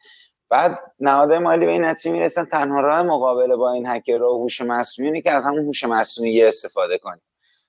[0.50, 4.60] بعد نهادهای مالی به این نتیجه می‌رسن تنها راه مقابله با این هکرها و هوش
[4.60, 7.20] مصنوعی که از همون هوش مصنوعی استفاده کنی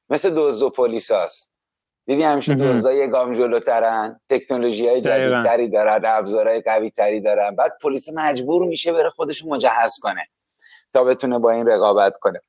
[0.09, 1.51] مثل دزد و پلیساس.
[2.05, 7.55] دیدی همیشه دزدا یه گام جلوترن تکنولوژی های جدیدتری دارن ابزارهای قوی تری دارن.
[7.55, 10.27] بعد پلیس مجبور میشه بره خودش مجهز کنه
[10.93, 12.41] تا بتونه با این رقابت کنه.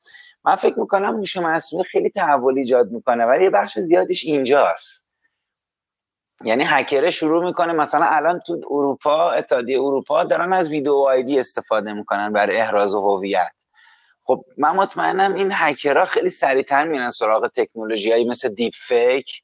[0.45, 5.07] من فکر می‌کنم هوش مصنوعی خیلی تحول ایجاد می‌کنه ولی یه بخش زیادیش اینجاست.
[6.45, 11.39] یعنی hacker ه شروع می‌کنه مثلا الان تو اروپا اتحادیه اروپا دارن از video ID
[11.39, 13.53] استفاده می‌کنن برای احراز هویت.
[14.25, 19.43] خب من مطمئنم این hacker ها خیلی سریعتر میرن سراغ تکنولوژی مثل دیپ فیک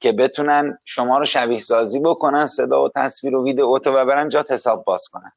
[0.00, 4.28] که بتونن شما رو شبیه سازی بکنن صدا و تصویر و ویدیو تو و برن
[4.28, 5.32] جات حساب باز کنن.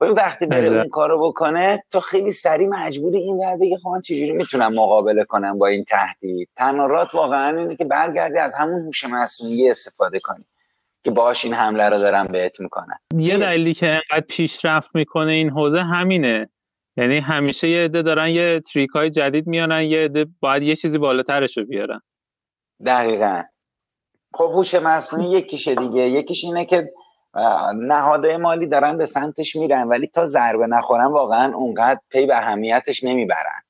[0.00, 4.00] این وقتی بره اون کارو بکنه تو خیلی سریع مجبوری این ور بگی خب من
[4.00, 9.04] چجوری می‌تونم مقابله کنم با این تهدید؟ تنها واقعا اینه که برگردی از همون هوش
[9.04, 10.44] مصنوعی استفاده کنی
[11.04, 12.98] که باش این حمله رو دارم بهت می‌کنن.
[13.14, 16.48] یه دلیلی که انقدر پیشرفت می‌کنه این حوزه همینه.
[16.96, 20.98] یعنی همیشه یه عده دارن یه تریک های جدید میارن یه عده باید یه چیزی
[20.98, 22.00] بالاترش رو بیارن.
[22.86, 23.42] دقیقا.
[24.34, 26.02] خب هوش مصنوعی یکیشه دیگه.
[26.02, 26.92] یکیش اینه که
[27.74, 33.04] نهادهای مالی دارن به سمتش میرن ولی تا ضربه نخورن واقعا اونقدر پی به اهمیتش
[33.04, 33.62] نمی‌برن.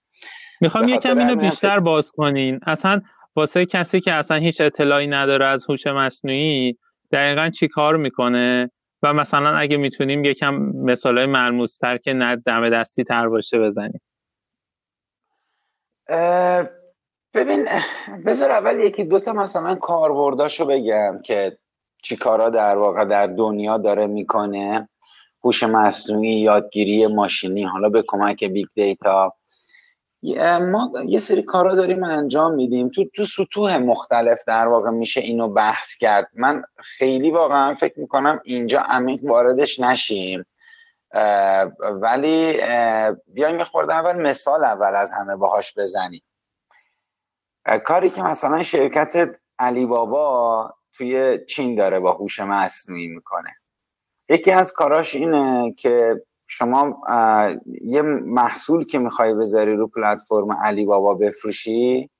[0.60, 2.60] می‌خوام یکم اینو بیشتر باز کنین.
[2.66, 3.00] اصلا
[3.36, 6.78] واسه کسی که اصلا هیچ اطلاعی نداره از هوش مصنوعی
[7.12, 8.70] دقیقا چی کار می‌کنه؟
[9.02, 14.00] و مثلا اگه می‌تونیم یکم مثالای ملموستر که نه دم دستی تر باشه بزنیم.
[17.34, 17.68] ببین
[18.26, 21.58] بذار اول یکی دوتا مثلا کاربرداشو بگم که
[22.08, 24.88] چی کارا در واقع در دنیا داره می‌کنه.
[25.44, 29.34] هوش مصنوعی یادگیری ماشینی حالا به کمک big data
[30.60, 32.88] ما یه سری کارا داریم انجام میدیم.
[32.88, 36.28] تو تو سطوح مختلف در واقع میشه اینو بحث کرد.
[36.34, 40.46] من خیلی واقعا فکر می‌کنم اینجا عمیق واردش نشیم.
[41.80, 42.60] ولی
[43.26, 46.22] بیایم خورده اول مثال اول از همه باهاش بزنیم.
[47.84, 53.50] کاری که مثلا شرکت علی بابا توی چین داره با هوش مصنوعی می‌کنه.
[54.28, 57.02] یکی از کاراش اینه که شما
[57.82, 62.10] یه محصول که می‌خوای بذاری رو پلتفرم علی بابا بفروشی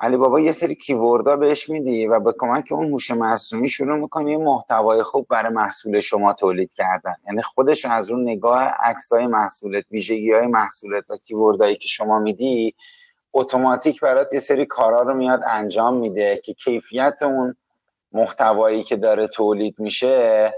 [0.00, 4.30] علی بابا یه سری کیوردها بهش میدی و به کمک اون هوش مصنوعی شروع می‌کنی
[4.30, 7.14] یه محتوای خوب برای محصول شما تولید کردن.
[7.26, 12.74] یعنی خودش از اون نگاه عکسای محصولت ویژگی های محصولت و کیوردهایی که شما میدی
[13.32, 17.56] اتوماتیک برات یه سری کارا رو میاد انجام میده که کیفیت اون
[18.12, 20.54] محتوایی که داره تولید میشه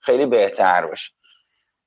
[0.00, 1.12] خیلی بهتر باشه.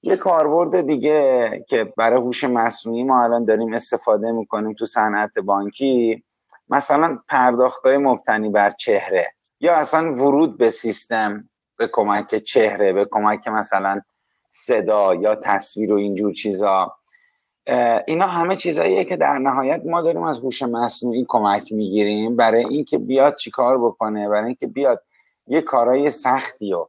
[0.01, 6.23] یه کاربرد دیگه که برای هوش مصنوعی ما الان داریم استفاده می‌کنیم تو صنعت بانکی
[6.69, 9.31] مثلا پرداختهای مبتنی بر چهره.
[9.59, 14.01] یا اصلا ورود به سیستم به کمک چهره به کمک مثلا
[14.51, 16.95] صدا یا تصویر و اینجور چیزا.
[18.07, 22.35] اینا همه چیزاییه که در نهایت ما داریم از هوش مصنوعی کمک می‌گیریم.
[22.35, 25.03] برای اینکه بیاد چیکار بکنه؟ برای اینکه بیاد
[25.47, 26.85] یه کارای سختی و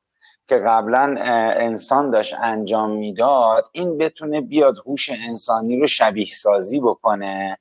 [0.49, 1.17] که قبلا
[1.57, 7.59] انسان داشت انجام می‌داد این بتونه بیاد هوش انسانی رو شبیه سازی بکنه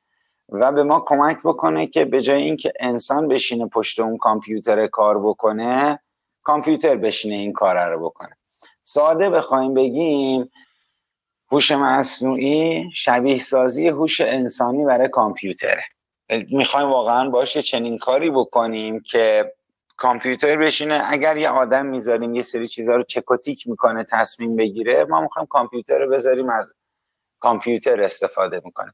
[0.50, 5.20] و به ما کمک بکنه که به جای اینکه انسان بشینه پشت اون کامپیوتر کار
[5.24, 6.00] بکنه
[6.44, 8.38] کامپیوتر بشینه این کار رو بکنه.
[8.82, 10.52] ساده بخوایم بگیم
[11.56, 15.84] هوش مصنوعی شبیه سازی هوش انسانی برای کامپیوتره.
[16.52, 19.46] می‌خوایم واقعا باشه چنین کاری بکنیم که
[19.98, 21.02] کامپیوتر بشینه.
[21.06, 26.00] اگر یه آدم می‌ذاریم یه سری چیزها رو چکوتیک می‌کنه تصمیم بگیره ما می‌خوایم کامپیوتر
[26.00, 26.74] رو بذاریم از
[27.40, 28.94] کامپیوتر استفاده می‌کنه.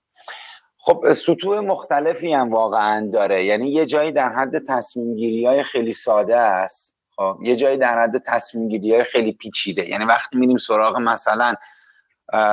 [0.77, 3.43] خب سطوح مختلفی هم واقعا داره.
[3.43, 6.97] یعنی یه جایی در حد تصمیم گیری های خیلی ساده است.
[7.15, 9.89] خب یه جایی در حد تصمیم گیری های خیلی پیچیده.
[9.89, 11.53] یعنی وقتی میریم سراغ مثلا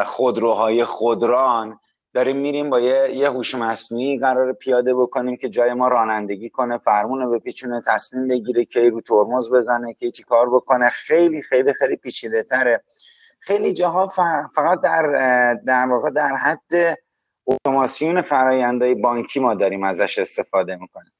[0.06, 1.80] خودروهای خودران.
[2.14, 7.30] داریم میریم با یه, هوش مصنوعی قرار پیاده بکنیم که جای ما رانندگی کنه فرمون
[7.30, 10.88] به پیچونه تصمیم بگیره که رو ترمز بزنه که چی کار بکنه.
[10.88, 12.82] خیلی خیلی خیلی پیچیده تره.
[13.40, 14.08] خیلی جاها
[14.54, 16.98] فقط در در واقع در حد
[17.46, 21.12] اتوماسیون فرایندهای بانکی ما داریم ازش استفاده می‌کنیم.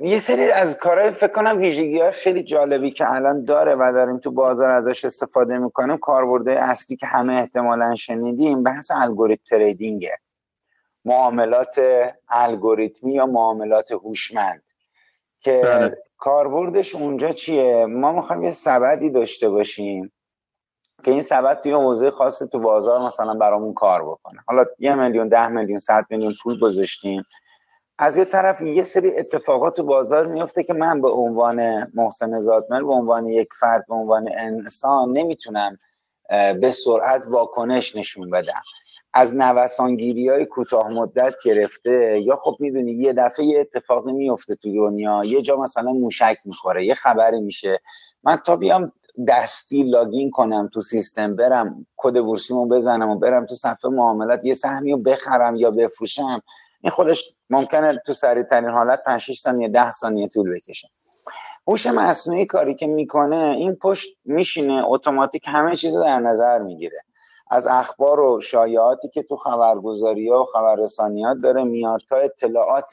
[0.00, 4.18] یه سری از کارهای فکر کنم ویژگی های خیلی جالبی که الان داره و داریم
[4.18, 10.18] تو بازار ازش استفاده می‌کنیم کاربرده اصلی که همه احتمالا شنیدیم بحث الگوریتم تریدینگه.
[11.04, 11.80] معاملات
[12.28, 14.62] الگوریتمی یا معاملات هوشمند.
[15.40, 15.98] که بله.
[16.16, 20.12] کاربردش اونجا چیه؟ ما می‌خوایم یه سبدی داشته باشیم
[21.04, 24.40] که این سبد توی حوزه خاص تو بازار مثلا برامون کار بکنه.
[24.46, 27.22] حالا یه میلیون ده میلیون صد میلیون پول گذاشتیم.
[27.98, 32.82] از یه طرف یه سری اتفاقات تو بازار میفته که من به عنوان محسن زادمر
[32.82, 35.76] به عنوان یک فرد به عنوان انسان نمی‌تونم
[36.60, 38.60] به سرعت واکنش نشون بدم.
[39.14, 44.74] از نوسانگیری های کوتاه مدت گرفته یا خب می‌دونی یه دفعه یه اتفاقی میفته تو
[44.74, 47.78] دنیا یه جا مثلا موشک می‌خوره یه خبری میشه.
[48.24, 48.92] من تا بیام
[49.28, 54.54] دستی لاگین کنم تو سیستم برم کد بورسیمو بزنم و برم تو صفحه معاملات یه
[54.54, 56.42] سهمی رو بخرم یا بفروشم
[56.80, 60.88] این خودش ممکنه تو سریع ترین حالت 5 6 ثانیه 10 ثانیه طول بکشه.
[61.68, 66.98] هوش مصنوعی کاری که می‌کنه این پشت میشینه اتوماتیک همه چیز در نظر می‌گیره.
[67.50, 72.90] از اخبار و شایعاتی که تو خبرگزاری ها و خبررسانیات داره میاد تا اطلاعات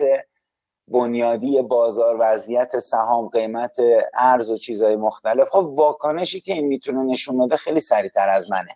[0.87, 3.75] بنیادی بازار وضعیت سهام قیمت
[4.13, 5.49] ارز و چیزهای مختلف.
[5.49, 8.75] خب واکنشی که این می‌تونه نشون بده خیلی سریعتر از منه.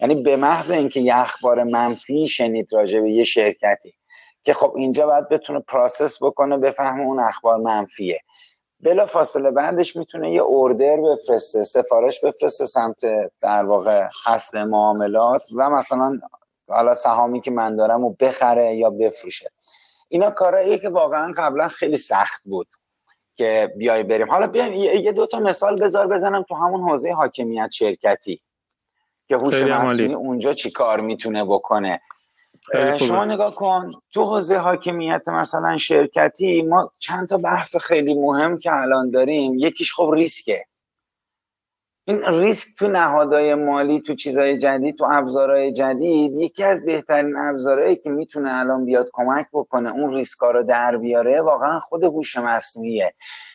[0.00, 3.94] یعنی به محض اینکه یه اخبار منفی شنید راجع به یه شرکتی
[4.46, 8.20] که خب اینجا باید بتونه پراسس بکنه بفهمه اون اخبار منفیه.
[8.80, 13.04] بلا فاصله بعدش می‌تونه یه اوردر بفرسته سفارش بفرسته سمت
[13.40, 16.20] در واقع هست معاملات و مثلا
[16.68, 19.50] حالا سهامی که من دارم و بخره یا بفروشه.
[20.08, 22.68] اینا کارهایی که واقعا قبلا خیلی سخت بود
[23.34, 24.30] که بیای بریم.
[24.30, 28.40] حالا بیایم یه دو تا مثال بذار بزنم تو همون حوزه حاکمیت شرکتی
[29.28, 32.00] که هوش مصنوعی اونجا چی کار می‌تونه بکنه.
[32.98, 38.72] شما نگاه کن تو حوزه حاکمیت مثلا شرکتی ما چند تا بحث خیلی مهم که
[38.72, 40.64] الان داریم یکیش خب ریسکه.
[42.08, 47.96] این ریسک تو نهادهای مالی تو چیزهای جدید تو ابزارهای جدید یکی از بهترین ابزارهایی
[47.96, 53.14] که می‌تونه الان بیاد کمک بکنه اون ریسکا رو در بیاره واقعا خود هوش مصنوعیه.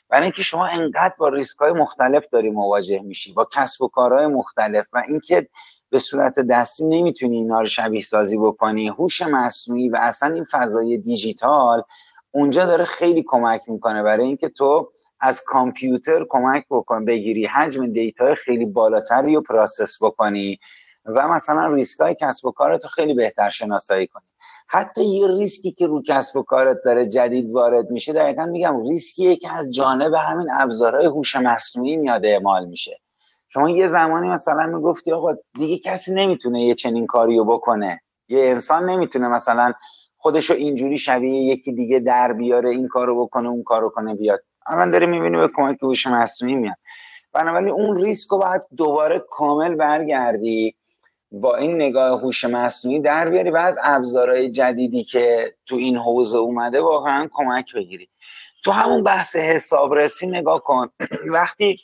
[0.09, 4.27] برای اینکه شما انقدر با ریسک های مختلف داری مواجه میشی با کسب و کارهای
[4.27, 5.47] مختلف و اینکه
[5.91, 8.87] به صورت دستی نمی‌تونی اینا رو شبیه سازی بکنی.
[8.87, 11.83] هوش مصنوعی و اصلا این فضای دیجیتال
[12.31, 14.03] اونجا داره خیلی کمک می‌کنه.
[14.03, 20.59] برای اینکه تو از کامپیوتر کمک بکن بگیری حجم data خیلی بالاتری رو process بکنی
[21.05, 24.23] و مثلا ریسک های کسب و کارت رو خیلی بهتر شناسایی کنی.
[24.67, 29.35] حتی یه ریسکی که رو کسب و کارت داره جدید وارد میشه دقیقا میگم ریسکیه
[29.35, 32.97] که از جانب همین ابزارهای هوش مصنوعی میاد اعمال میشه.
[33.53, 38.01] شما یه زمانی مثلا می‌گفتی آقا دیگه کسی نمی‌تونه یه چنین کاریو بکنه.
[38.29, 39.73] یه انسان نمی‌تونه مثلا
[40.17, 44.43] خودشو اینجوری شبیه یکی دیگه در بیاره این کارو بکنه اون کارو کنه بیاد.
[44.67, 46.77] الان داره می‌بینی به کمک هوش مصنوعی میاد.
[47.33, 50.75] بنابراین اون ریسک رو باید دوباره کامل برگردی
[51.31, 56.37] با این نگاه هوش مصنوعی در بیاری و از ابزارهای جدیدی که تو این حوزه
[56.37, 58.09] اومده واقعا کمک بگیری.
[58.63, 60.87] تو همون بحث حسابرسی نگاه کن.
[61.37, 61.77] وقتی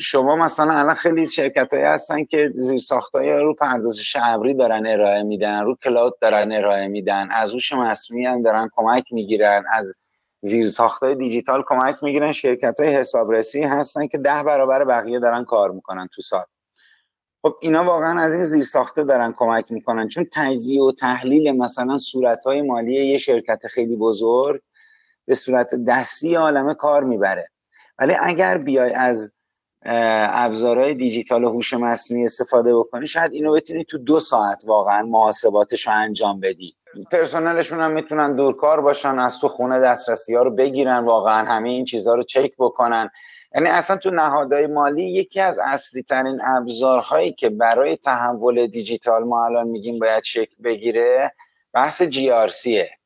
[0.00, 2.80] شما مثلا الان خیلی شرکت هایی هستن که زیر
[3.14, 8.26] های رو پردازش ابری دارن ارائه میدن رو کلاود دارن ارائه میدن از هوش مصنوعی
[8.26, 9.94] هم دارن کمک می‌گیرن از
[10.40, 10.70] زیر
[11.02, 12.32] های دیجیتال کمک می‌گیرن.
[12.32, 16.44] شرکت های حسابرسی هستن که ده برابر بقیه دارن کار می‌کنن تو سال.
[17.42, 20.08] خب اینا واقعا از این زیر ساخته دارن کمک می‌کنن.
[20.08, 24.62] چون تجزیه و تحلیل مثلا صورت های مالی یه شرکت خیلی بزرگ
[25.26, 27.48] به صورت دستی عالمه کار می‌بره.
[27.98, 29.32] ولی اگر بیای از
[29.82, 35.86] ابزارهای دیجیتال و هوش مصنوعی استفاده بکنی شاید اینو بتونی تو دو ساعت واقعا محاسباتش
[35.86, 36.74] رو انجام بدی.
[37.12, 41.84] پرسنلشون هم می‌تونن دورکار باشن از تو خونه دسترسی ها رو بگیرن واقعا همه این
[41.84, 43.10] چیزها رو چک بکنن.
[43.54, 49.44] یعنی اصلا تو نهادهای مالی یکی از اصلی ترین ابزارهایی که برای تحول دیجیتال ما
[49.44, 51.34] الان میگیم باید شکل بگیره
[51.72, 52.97] بحث جی آر سیه.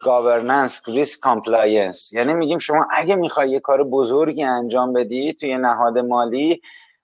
[0.00, 5.98] governance risk compliance یعنی میگیم شما اگه می‌خوای یه کار بزرگی انجام بدی توی نهاد
[5.98, 6.60] مالی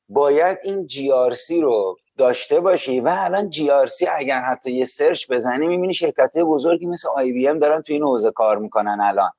[0.09, 5.94] باید این GRC رو داشته باشی و الان GRC اگر حتی یه search بزنی می‌بینی
[5.94, 9.30] شرکت بزرگی مثل IBM دارن توی این حوزه کار می‌کنن الان.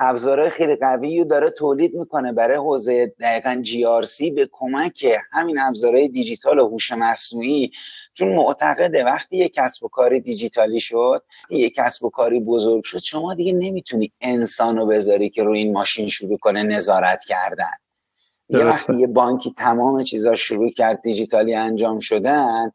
[0.00, 6.08] ابزاره خیلی قوی رو داره تولید می‌کنه برای حوزه دقیقا GRC به کمک همین ابزارهای
[6.08, 7.70] دیجیتال و هوش مصنوعی.
[8.14, 12.98] چون معتقده وقتی یک کسب و کاری دیجیتالی شد یک کسب و کاری بزرگ شد
[12.98, 17.74] شما دیگه نمی‌تونی انسانو بذاری که روی این ماشین شروع کنه نظارت کردن.
[18.48, 22.72] یه وقتی یه بانکی تمام چیزا شروع کرد دیجیتالی انجام شدن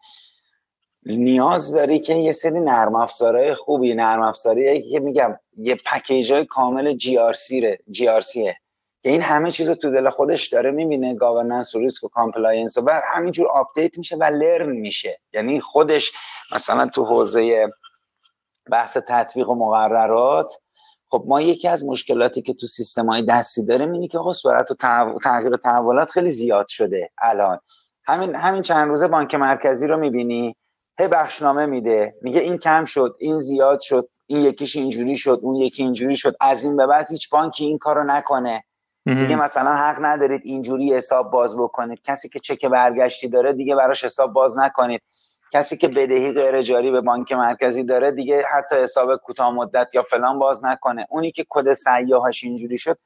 [1.06, 6.45] نیاز داری که یه سری نرم افزارهای خوبی نرم افزاری که میگم یه package های
[6.45, 7.36] کامل GRC
[9.04, 12.78] که این همه چیز رو تو دل خودش داره می‌بینه governance و ریسک و compliance
[12.78, 15.20] و همینجور update میشه و learn میشه.
[15.34, 16.12] یعنی خودش
[16.56, 17.70] مثلا تو حوزه
[18.72, 20.54] بحث تطبیق و مقررات
[21.10, 24.72] خب ما یکی از مشکلاتی که تو سیستم های دستی داریم اینه که آقا سرعت
[24.72, 24.76] و
[25.24, 27.60] تغییر تحولات خیلی زیاد شده الان.
[28.04, 30.56] همین همین چند روزه بانک مرکزی رو می‌بینی؟
[31.00, 32.14] هی بخشنامه میده.
[32.22, 36.36] میگه این کم شد این زیاد شد این یکیش اینجوری شد اون یکی اینجوری شد.
[36.41, 38.64] از این به بعد هیچ بانکی این کارو نکنه.
[39.06, 42.02] دیگه مثلا حق ندارید اینجوری حساب باز بکنید.
[42.04, 45.02] کسی که چک برگشتی داره دیگه براش حساب باز نکنید.
[45.54, 50.04] کسی که بدهی غیر جاری به بانک مرکزی داره دیگه حتی حساب کوتاه مدت یا
[50.04, 51.08] فلان باز نکنه.
[51.10, 52.98] اونی که کد سیاهش اینجوری شد.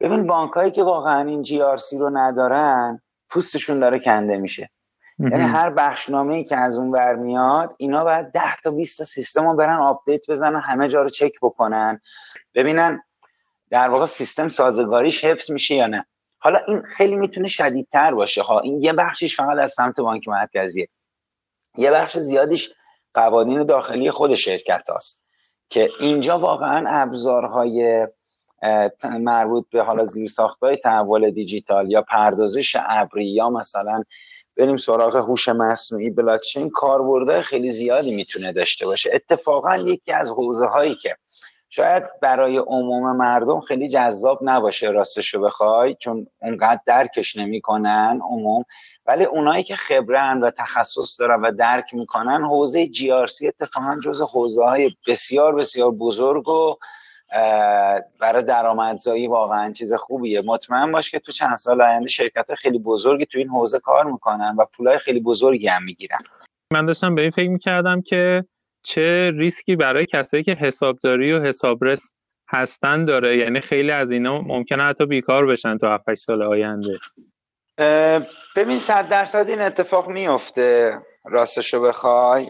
[0.00, 4.70] ببین بانکایی که واقعا این GRC رو ندارن پوستشون داره کنده میشه.
[5.18, 9.04] یعنی هر بخشنامه ای که از اون ور میاد اینا باید 10 تا 20 تا
[9.04, 12.00] سیستم رو برن update بزنن همه جا رو چک بکنن.
[12.54, 13.02] ببینن
[13.70, 16.06] در واقع سیستم سازگاریش حفظ میشه یا نه.
[16.38, 18.42] حالا این خیلی می‌تونه شدیدتر باشه.
[18.42, 20.88] ها این یه بخشش فقط از سمت بانک مرکزیه.
[21.76, 22.74] یه بخش زیادیش
[23.14, 25.24] قوانین داخلی خود شرکت هاست
[25.68, 28.06] که اینجا واقعا ابزارهای
[29.20, 34.02] مربوط به حالا زیر ساختای تحول دیجیتال یا پردازش ابری یا مثلا
[34.56, 36.10] بریم سراغ هوش مصنوعی.
[36.10, 39.10] بلاکچین کاربردهای خیلی زیادی می‌تونه داشته باشه.
[39.14, 41.16] اتفاقا یکی از حوزه هایی که
[41.68, 48.64] شاید برای عموم مردم خیلی جذاب نباشه راستش رو بخوای چون اونقدر درکش نمی‌کنن عموم.
[49.06, 53.94] ولی اونایی که خبرن و تخصص دارن و درک می‌کنن حوزه جی آر سی اتفاقا
[54.04, 56.76] جز حوزه های بسیار بسیار بزرگ و
[58.20, 60.42] برای درآمدزایی واقعا چیز خوبیه.
[60.46, 64.56] مطمئن باش که تو چند سال آینده شرکت خیلی بزرگی تو این حوزه کار می‌کنن
[64.58, 66.18] و پولای خیلی بزرگی هم می‌گیرن.
[66.72, 68.44] من داشتم به این فکر می‌کردم که
[68.82, 72.14] چه ریسکی برای کسایی که حسابداری و حسابرس
[72.48, 73.36] هستن داره.
[73.36, 76.98] یعنی خیلی از اینا ممکنه حتی بیکار بشن تا 7 سال آینده.
[78.56, 82.46] ببین صد درصد این اتفاق میفته راستشو بخوای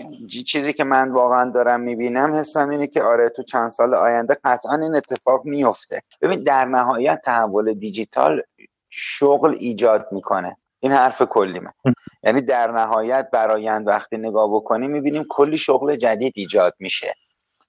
[0.46, 4.74] چیزی که من واقعا دارم می‌بینم حسم اینه که آره تو چند سال آینده قطعا
[4.74, 8.42] این اتفاق میفته ببین در نهایت تحول دیجیتال
[8.90, 10.56] شغل ایجاد می‌کنه.
[10.80, 11.94] این حرف کلی من.
[12.22, 17.14] یعنی در نهایت برایند وقتی نگاه بکنیم می‌بینیم کلی شغل جدید ایجاد میشه.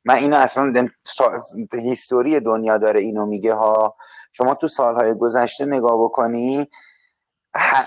[0.05, 0.87] من اینو اصلا
[1.73, 3.95] هیستوری دنیا داره اینو میگه ها.
[4.33, 6.67] شما تو سالهای گذشته نگاه بکنی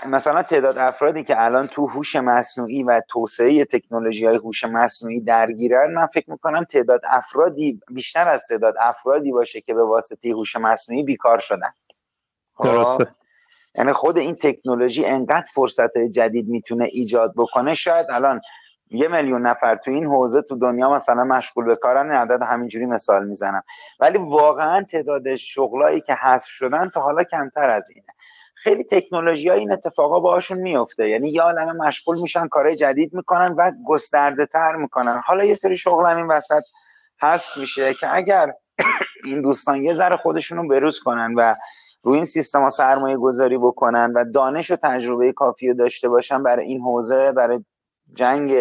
[0.05, 5.93] مثلا تعداد افرادی که الان تو هوش مصنوعی و توسعه تکنولوژی های هوش مصنوعی درگیرن
[5.93, 11.03] من فکر می‌کنم تعداد افرادی بیشتر از تعداد افرادی باشه که به واسطه هوش مصنوعی
[11.03, 11.71] بیکار شدن.
[12.53, 13.07] خب؟ درسته.
[13.75, 18.41] یعنی خود این تکنولوژی انقدر فرصت جدید می‌تونه ایجاد بکنه شاید الان
[18.91, 23.27] یه میلیون نفر تو این حوزه تو دنیا مثلا مشغول به کارن عدد همینجوری مثال
[23.27, 23.63] می‌زنم.
[23.99, 28.07] ولی واقعا تعداد شغلایی که حذف شدن تا حالا کمتر از اینه.
[28.63, 33.55] خیلی تکنولوژی های این اتفاقا باهاشون میفته یعنی یه عالمه مشغول میشن کارهای جدید می‌کنن
[33.57, 35.21] و گسترده تر می‌کنن.
[35.25, 36.63] حالا یه سری شغل هم این وسط
[37.21, 38.53] هست میشه که اگر
[39.25, 41.55] این دوستان یه ذره خودشون رو بروز کنن و
[42.03, 46.43] روی این سیستم ها سرمایه گذاری بکنن و دانش و تجربه کافی رو داشته باشن
[46.43, 47.65] برای این حوزه برای
[48.15, 48.51] جنگ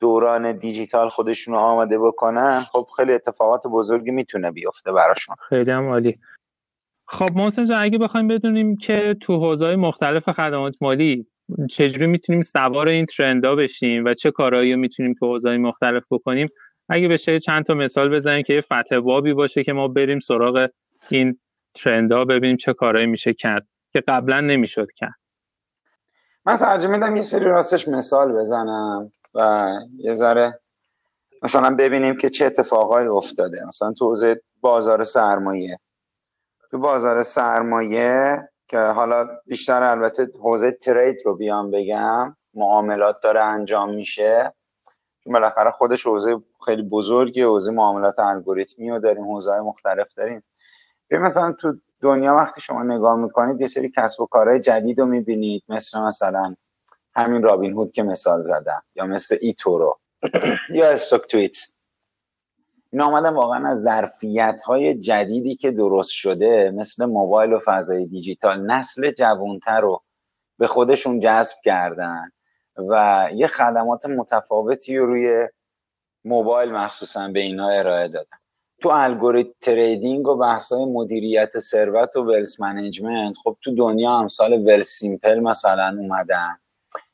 [0.00, 5.36] دوران دیجیتال خودشون رو آماده بکنن خب خیلی اتفاقات بزرگی می‌تونه بیفته براشون.
[5.48, 6.18] خیلی هم عالی.
[7.06, 11.26] خب محسن جان اگه بخوایم بدونیم که تو حوزه‌های مختلف خدمات مالی
[11.70, 16.48] چجوری می‌تونیم سوار این ترندا بشیم و چه کارهایی می‌تونیم تو حوزه‌های مختلف بکنیم
[16.88, 20.68] اگه بشه چند تا مثال بزنیم که یه فتح بابی باشه که ما بریم سراغ
[21.10, 21.38] این
[21.74, 25.14] ترندا ببینیم چه کارهایی میشه کرد که قبلا نمی‌شد کرد.
[26.46, 30.60] من ترجیح میدم یه سری راستش مثال بزنم و یه ذره
[31.42, 33.66] مثلا ببینیم که چه اتفاقایی افتاده.
[33.68, 35.78] مثلا تو حوزه بازار سرمایه
[36.74, 43.94] تو بازار سرمایه که حالا بیشتر البته حوزه ترید رو بیام بگم معاملات داره انجام
[43.94, 44.52] میشه.
[45.26, 50.42] بالاخره خودش حوزه خیلی بزرگی حوزه معاملات الگوریتمی رو داریم حوزه مختلف داریم.
[51.10, 55.06] ببین مثلا تو دنیا وقتی شما نگاه می‌کنید یه سری کسب و کارهای جدید رو
[55.06, 55.62] می‌بینید.
[55.68, 56.54] مثل مثلا
[57.16, 59.98] همین رابین هود که مثال زدم یا مثل ایتورو
[60.70, 61.56] یا استوک تویت
[62.94, 68.66] این آمدن واقعا از ظرفیت های جدیدی که درست شده مثل موبایل و فضای دیجیتال
[68.66, 70.02] نسل جوانتر رو
[70.58, 72.30] به خودشون جذب کردن
[72.76, 75.48] و یه خدمات متفاوتی رو روی
[76.24, 78.38] موبایل مخصوصا به اینا ارائه دادن.
[78.80, 85.40] تو algorithm trading و بحثای مدیریت ثروت و wealth management خب تو دنیا امثال Wealthsimple
[85.40, 86.58] مثلا اومدن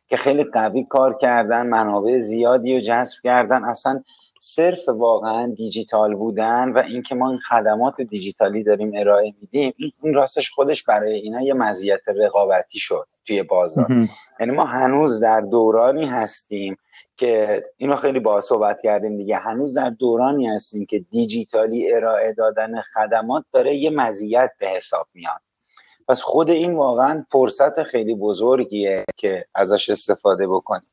[0.09, 3.65] که خیلی قوی کار کردن منابع زیادی رو جذب کردن.
[3.65, 4.03] اصلا
[4.43, 10.51] صرف واقعا دیجیتال بودن و اینکه ما این خدمات دیجیتالی داریم ارائه میدیم این راستش
[10.51, 13.87] خودش برای اینا یه مزیت رقابتی شد توی بازار.
[14.41, 16.77] یعنی ما هنوز در دورانی هستیم
[17.17, 22.81] که اینو خیلی با صحبت کردیم دیگه هنوز در دورانی هستیم که دیجیتالی ارائه دادن
[22.81, 25.41] خدمات داره یه مزیت به حساب میاد.
[26.09, 30.91] پس خود این واقعا فرصت خیلی بزرگیه که ازش استفاده بکنیم.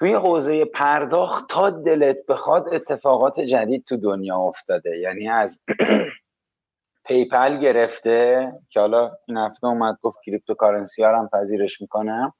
[0.00, 4.98] توی حوزه پرداخت تا دلت بخواد اتفاقات جدید تو دنیا افتاده.
[4.98, 5.62] یعنی از
[7.08, 12.32] PayPal گرفته که حالا این هفته اومد گفت cryptocurrency ها هم پذیرش می‌کنم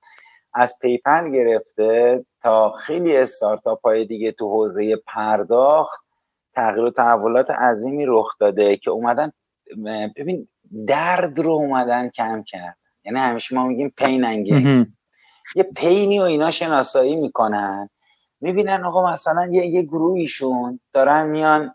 [0.55, 6.07] از PayPal گرفته تا خیلی استارتاپ های دیگه تو حوزه پرداخت
[6.55, 9.33] تغییر و تحولات عظیمی رخ داده که اومدن
[10.17, 10.49] ببین
[10.87, 12.75] درد رو اومدن کم کردن.
[13.05, 14.25] یعنی همیشه ما میگیم pain
[15.55, 17.91] یه pain ی و اینا شناسایی می‌کنن.
[18.41, 21.75] می‌بینن آقا مثلا یه, یه گروهیشون دارن میان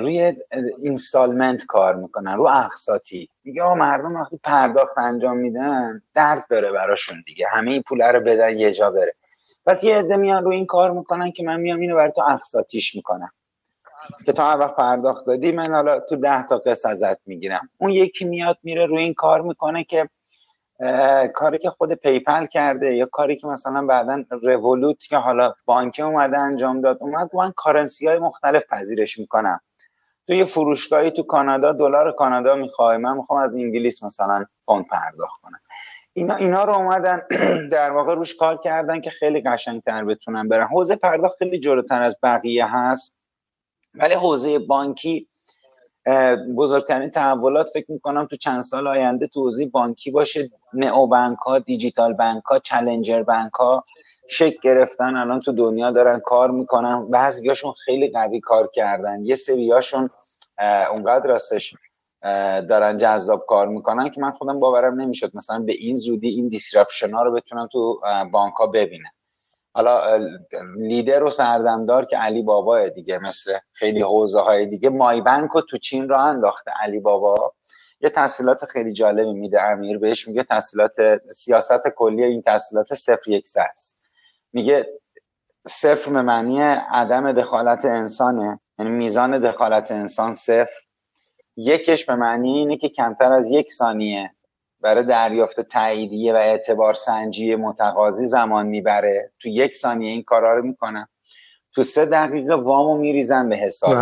[0.00, 0.34] روی
[0.82, 3.28] installment کار می‌کنن رو اقساطی.
[3.44, 7.46] میگه آقا مردم وقتی پرداخت انجام میدن درد داره براشون دیگه.
[7.50, 9.14] همه این پول رو بدن یه جا بره.
[9.66, 12.94] پس یه عده میان رو این کار می‌کنن که من میام اینو برای تو اقساطیش
[12.94, 13.30] می‌کنم.
[14.26, 17.68] که تا وقت پرداخت دادی من حالا تو ده تا قسط ازت می‌گیرم.
[17.78, 20.08] اون یکی میاد میره روی این کار می‌کنه که
[21.34, 26.38] کاری که خود PayPal کرده یا کاری که مثلا بعدا Revolut که حالا بانک اومده
[26.38, 29.60] انجام داد اومد من currency های مختلف پذیرش می‌کنم.
[30.26, 35.40] تو یه فروشگاهی تو کانادا دلار کانادا می‌خوای من می‌خوام از انگلیس مثلا پوند پرداخت
[35.42, 35.60] کنم.
[36.12, 37.22] اینا اینا رو اومدن
[37.72, 40.66] در واقع روش کار کردن که خیلی قشنگتر بتونن برن.
[40.66, 43.16] حوزه پرداخت خیلی جلوتر از بقیه هست
[43.94, 45.28] ولی حوزه بانکی
[46.56, 50.50] بزرگترین تحولات فکر می‌کنم تو چند سال آینده تو حوزه بانکی باشه.
[50.74, 53.84] نئو بانک ها دیجیتال بانک ها چلنجر بانک ها
[54.28, 55.16] شک گرفتن.
[55.16, 57.10] الان تو دنیا دارن کار می‌کنن.
[57.10, 59.24] بعضیاشون خیلی قوی کار کردن.
[59.24, 60.10] یه سریاشون
[60.96, 61.74] اونقدر راستش
[62.68, 67.10] دارن جذاب کار می‌کنن که من خودم باورم نمی‌شد مثلا به این زودی این دیسراپشن
[67.10, 68.00] ها رو بتونم تو
[68.32, 69.10] بانک ها ببینم.
[69.74, 70.16] حالا
[70.76, 75.60] لیدر و سردمدار که علی بابا دیگه مثل خیلی حوزه های دیگه مای بانک رو
[75.60, 77.54] تو چین را انداخته علی بابا.
[78.00, 80.96] یه تحصیلات خیلی جالبی میده امیر بهش میگه تحصیلات
[81.32, 83.46] سیاست کلی این تحصیلات صفر یک
[84.52, 84.88] میگه
[85.68, 90.80] صفر به معنی عدم دخالت انسانه یعنی میزان دخالت انسان صفر.
[91.56, 94.34] یکش به معنی اینه که کمتر از یک ثانیه
[94.82, 99.32] برای دریافت تاییدیه و اعتبار سنجی متقاضی زمان می‌بره.
[99.38, 101.08] تو یک ثانیه این کارا رو می‌کنن
[101.74, 103.92] تو سه دقیقه وامو میریزن به حساب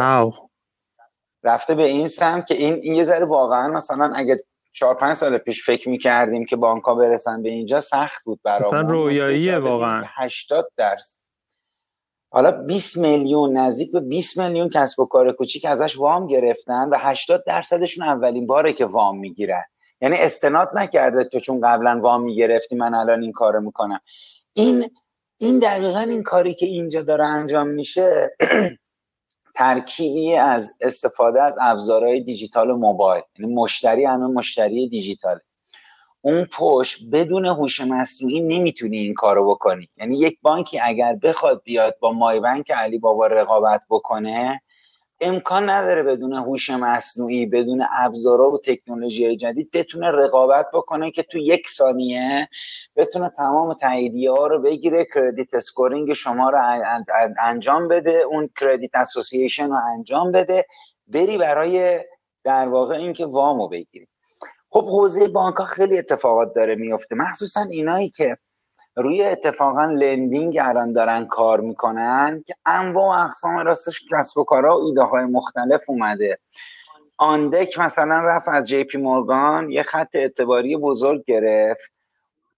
[1.43, 5.39] رفته به این سمت که این, این یه ذره واقعا مثلا اگه چهار پنج سال
[5.39, 10.05] پیش فکر می‌کردیم که بانکا برسن به اینجا سخت بود برای مثلا رویاییه واقعا.
[10.07, 11.20] 80 درصد
[12.33, 16.97] حالا 20 میلیون نزدیک به 20 میلیون کسب و کار کوچیک ازش وام گرفتن و
[16.99, 19.64] 80 درصدشون اولین باره که وام می‌گیرن.
[20.01, 24.01] یعنی استناد نکرده تو چون قبلا وام می‌گرفتی من الان این کارو می‌کنم.
[24.53, 24.90] این
[25.38, 28.36] این دقیقا این کاری که اینجا داره انجام میشه
[29.55, 33.22] ترکیبی از استفاده از ابزارهای دیجیتال و موبایل.
[33.38, 35.40] یعنی مشتری همه مشتری دیجیتاله.
[36.20, 39.88] اون پشت بدون هوش مصنوعی نمی‌تونی این کارو بکنی.
[39.96, 44.62] یعنی یک بانکی اگر بخواد بیاد با مای بانک علی بابا رقابت بکنه
[45.20, 51.38] امکان نداره بدون هوش مصنوعی بدون ابزارها و تکنولوژی جدید بتونه رقابت بکنه که تو
[51.38, 52.48] یک ثانیه
[52.96, 56.58] بتونه تمام تاییدیه ها رو بگیره credit scoring شما رو
[57.42, 60.66] انجام بده اون credit association رو انجام بده
[61.06, 62.04] بری برای
[62.44, 64.06] در واقع اینکه وامو بگیری.
[64.70, 68.36] خب حوزه بانک ها خیلی اتفاقات داره میفته مخصوصا اینایی که
[68.97, 74.78] روی اتفاقا lending الان دارن کار می‌کنن که انواع و اقسام راستش کسب و کارها
[74.78, 76.38] و ایده های مختلف اومده.
[77.18, 81.93] آندک مثلا رفت از جی پی مورگان یه خط اعتباری بزرگ گرفت.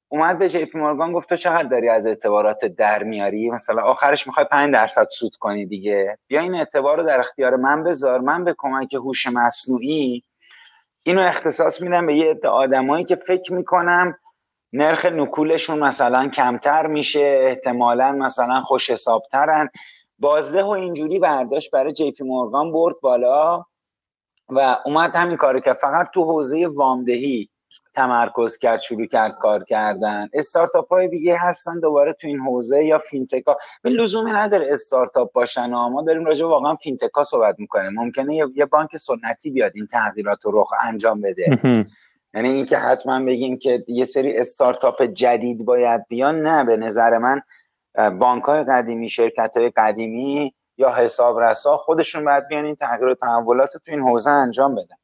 [0.09, 4.27] اومد به جی پی مورگان گفت تو چقدر داری از اعتبارات در میاری؟ مثلا آخرش
[4.27, 6.19] می‌خوای 5 درصد سود کنی دیگه.
[6.27, 8.21] بیا این اعتبار رو در اختیار من بذار.
[8.21, 10.23] من به کمک هوش مصنوعی
[11.03, 14.19] اینو اختصاص میدم به یه عده آدمایی که فکر می‌کنم
[14.73, 19.69] نرخ نکولشون مثلا کمتر میشه احتمالا مثلا خوش حسابترن.
[20.19, 23.65] بازده و اینجوری برداشت برای JP Morgan برد بالا
[24.49, 27.49] و اومد همین کاری که فقط تو حوزه وامدهی
[27.95, 30.29] تمرکز کرد شروع کرد کار کردن.
[30.33, 33.57] استارتاپ های دیگه هستن دوباره تو این حوزه یا fintech ها.
[33.83, 37.93] به لزومی نداره استارتاپ باشن ما داریم راجع واقعا fintech ها صحبت می‌کنیم.
[37.93, 41.59] ممکنه یه بانک سنتی بیاد این تغییرات رو رخ انجام بده.
[42.35, 47.43] یعنی اینکه حتما بگیم که یه سری استارتاپ جدید باید بیان نه به نظر من
[48.19, 53.73] بانک های قدیمی شرکت های قدیمی یا حسابرسا خودشون باید بیان این تغییر و تحولات
[53.73, 54.97] تو این حوزه انجام بدن.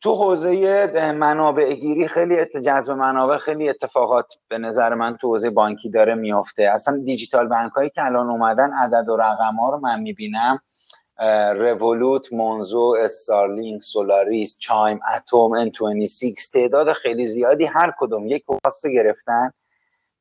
[0.00, 5.90] تو حوزه منابع گیری خیلی جذب منابع خیلی اتفاقات به نظر من تو حوزه بانکی
[5.90, 6.62] داره میافته.
[6.62, 10.60] اصلا دیجیتال بانک هایی که الان اومدن عدد و رقم ها رو من می‌بینم.
[11.56, 19.50] Revolut، Monzo، Starling، Solaris، Chime، Atom، N26 تعداد خیلی زیادی هر کدوم یک واس گرفتن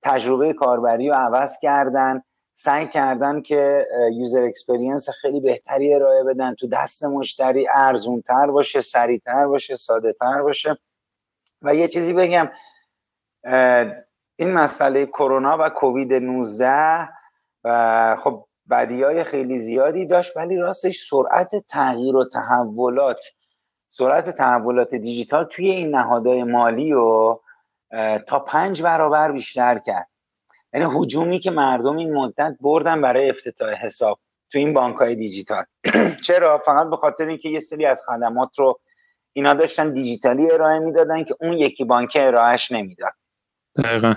[0.02, 2.24] تجربه کاربری رو عوض کردن
[2.54, 8.82] سعی کردن که user experience خیلی بهتری ارائه بدن تو دست مشتری ارزون تر باشه
[8.82, 10.78] سریعتر باشه ساده تر باشه.
[11.62, 12.50] و یه چیزی بگم
[14.36, 17.10] این مسئله کرونا و کووید 19
[18.16, 23.20] خب بدی های خیلی زیادی داشت ولی راستش سرعت تغییر و تحولات
[23.90, 27.42] سرعت تحولات دیجیتال توی این نهادهای مالی رو
[28.28, 30.08] تا پنج برابر بیشتر کرد.
[30.74, 34.20] یعنی حجومی که مردم این مدت بردن برای افتتاح حساب
[34.52, 35.64] تو این بانک های دیجیتال.
[36.28, 38.80] چرا؟ فقط به خاطر اینکه یه سری از خدمات رو
[39.34, 43.14] اینا داشتن دیجیتالی ارائه می‌دادن که اون یکی بانک ارائهش نمی‌داد.
[43.84, 44.16] دقیقا.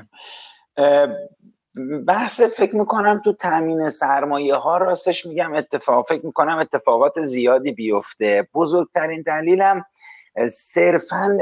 [2.06, 8.48] بحث فکر می‌کنم تو تامین سرمایه ها راستش میگم اتفاق فکر می‌کنم اتفاقات زیادی بیفته.
[8.54, 9.84] بزرگترین دلیلم
[10.50, 11.38] صرفا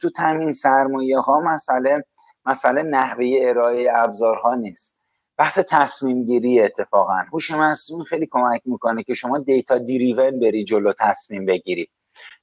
[0.00, 2.04] تو تامین سرمایه ها مسئله
[2.46, 5.02] مسئله نحوه ارائه ابزارها نیست.
[5.38, 7.16] بحث تصمیم گیری اتفاقا.
[7.32, 11.88] هوش مصنوعی خیلی کمک می‌کنه که شما data driven بری جلو تصمیم بگیری.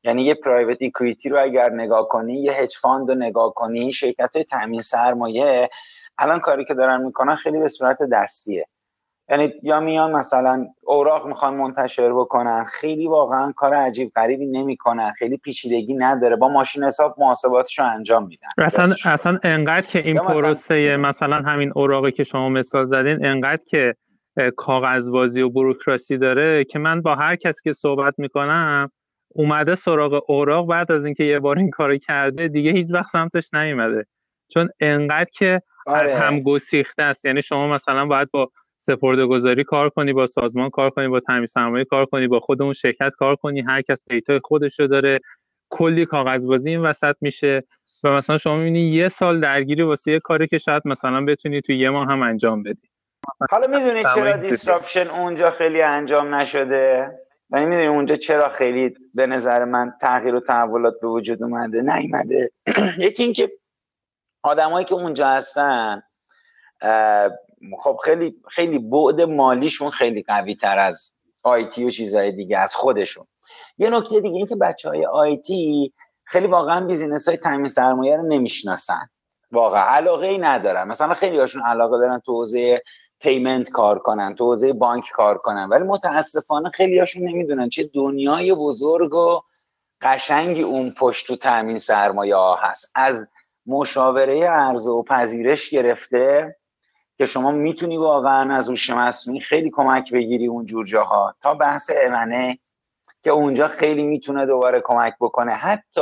[0.04, 4.36] یعنی یه private equity رو اگر نگاه کنی یه hedge fund رو نگاه کنی شرکت
[4.36, 5.70] های تامین سرمایه
[6.22, 8.66] الان کاری که دارن می‌کنن خیلی به صورت دستیه.
[9.30, 15.38] یعنی یا میان مثلا اوراق می‌خوان منتشر بکنن خیلی واقعا کار عجیب غریبی نمی‌کنن خیلی
[15.38, 18.48] پیچیدگی نداره با ماشین حساب محاسباتش رو انجام میدن.
[18.58, 23.96] اصلا اصلا انقدر که این پروسه مثلا همین اوراقی که شما مثال زدین انقدر که
[24.56, 28.92] کاغذبازی و بروکراسی داره که من با هر کسی که صحبت می‌کنم
[29.28, 33.54] اومده سراغ اوراق بعد از اینکه یه بار این کارو کرده دیگه هیچ وقت سمتش
[33.54, 34.06] نیومده.
[34.50, 36.12] چون انقدر که آره.
[36.12, 37.26] از هم گسیخته است.
[37.26, 41.46] یعنی شما مثلا باید با سپرده گذاری کار کنی با سازمان کار کنی با تامین
[41.46, 43.62] سرمایه کار کنی با خود اون شرکت کار کنی.
[43.62, 45.20] هر کس دیتا خودش رو داره.
[45.70, 47.64] کلی کاغذبازی این وسط میشه
[48.04, 51.72] و مثلا شما می‌بینی یه سال درگیری واسه یه کاری که شاید مثلا بتونی تو
[51.72, 52.90] یه ماه هم انجام بدی.
[53.52, 57.12] حالا می‌دونی چرا دیسراپشن اونجا خیلی انجام نشده؟
[57.54, 62.50] یعنی می‌دونی اونجا چرا خیلی به نظر من تغییر و تحولات به وجود اومده نیومده؟
[63.08, 63.50] یکی اینکه
[64.44, 66.04] آدمایی که اونجا هستن
[67.80, 73.28] خب خیلی خیلی بعد مالیشون خیلی قوی تر از IT و چیزهای دیگه از خودشون.
[73.78, 78.28] یه نکته دیگه این که بچه های IT خیلی واقعا business های تامین سرمایه رو
[78.28, 79.10] نمی‌شناسن.
[79.52, 80.88] واقعا علاقه ای ندارن.
[80.88, 82.82] مثلا خیلی هاشون علاقه دارن تو حوزه
[83.20, 88.54] payment کار کنن تو حوزه بانک کار کنن ولی متاسفانه خیلی هاشون نمی‌دونن چه دنیای
[88.54, 89.42] بزرگ و
[90.02, 92.92] قشنگی اون پشت تو تامین سرمایه ها هست.
[92.96, 93.32] از
[93.66, 96.56] مشاوره عرضه و پذیرش گرفته
[97.18, 101.36] که شما می‌تونی واقعا از هوش مصنوعی خیلی کمک بگیری اون جور جاها.
[101.42, 102.60] تا بحث امنه
[103.24, 105.52] که اونجا خیلی می‌تونه دوباره کمک بکنه.
[105.52, 106.02] حتی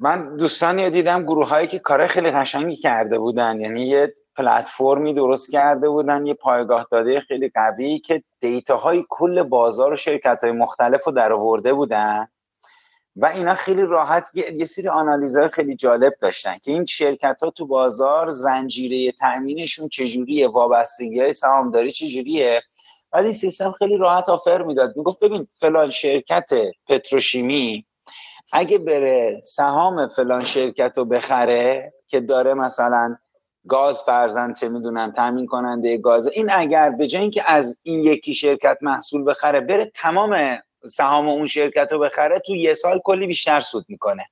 [0.00, 3.60] من دوستانی دیدم گروه هایی که کار خیلی قشنگی کرده بودن.
[3.60, 9.92] یعنی یه پلتفرمی درست کرده بودن یه پایگاه داده خیلی قوی که دیتاهای کل بازار
[9.92, 12.28] و شرکت های مختلف رو در آورده بودن.
[13.16, 17.66] و اینا خیلی راحت یه سری آنالیزهای خیلی جالب داشتن که این شرکت ها تو
[17.66, 22.62] بازار زنجیره تأمینشون چجوریه وابستگی های سهامداری چجوریه؟
[23.12, 24.96] بعد این سیستم خیلی راحت offer می‌داد.
[24.96, 26.50] می‌گفت ببین فلان شرکت
[26.86, 27.86] پتروشیمی
[28.52, 33.16] اگه بره سهام فلان شرکت رو بخره که داره مثلا
[33.68, 38.34] گاز فرزند چه می‌دونم تامین کننده گاز این اگر به جای اینکه از این یکی
[38.34, 43.60] شرکت محصول بخره بره تمام سهام اون شرکت رو بخره تو یه سال کلی بیشتر
[43.60, 44.26] سود می‌کنه.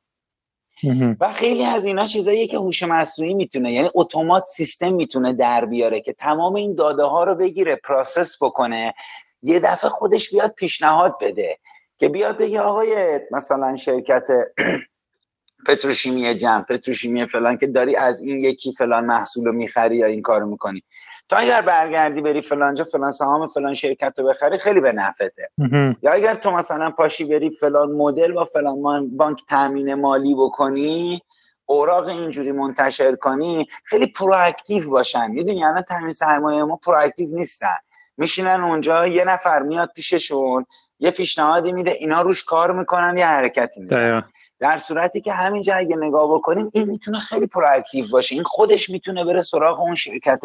[1.21, 6.01] و خیلی از اینا چیزاییه که هوش مصنوعی می‌تونه یعنی اتومات سیستم می‌تونه در بیاره
[6.01, 8.95] که تمام این داده ها رو بگیره process بکنه
[9.43, 11.59] یه دفعه خودش بیاد پیشنهاد بده
[11.99, 14.29] که بیاد بگه آقای مثلا شرکت
[15.67, 20.23] پتروشیمی جم پتروشیمی فلان که داری از این یکی فلان محصول رو می‌خری یا این
[20.23, 20.83] کارو می‌کنی.
[21.29, 25.31] تو اگر برگردی بری فلانجا فلان سهام فلان شرکت رو بخری خیلی به نفته
[26.03, 31.23] یا اگر تو مثلا پاشی بری فلان مدل با فلان بانک تامین مالی بکنی
[31.67, 35.31] اوراق اینجوری منتشر کنی خیلی proactive باشن.
[35.31, 37.77] می‌دونی الان تامین سرمایه ما proactive نیستن.
[38.17, 40.67] میشینن اونجا یه نفر میاد پیششون
[40.99, 44.23] یه پیشنهادی میده اینا روش کار می‌کنن یه حرکتی می‌زنن.
[44.59, 48.35] در صورتی که همینجا اگه نگاه بکنیم این می‌تونه خیلی proactive باشه.
[48.35, 50.41] این خودش می‌تونه بره سراغ اون شرکت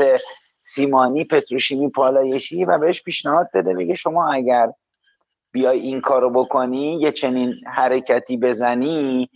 [0.64, 4.74] سیمانی پتروشیمی پالایشی و بهش پیشنهاد بده بگه شما اگر
[5.52, 9.30] بیای این کارو بکنی یه چنین حرکتی بزنی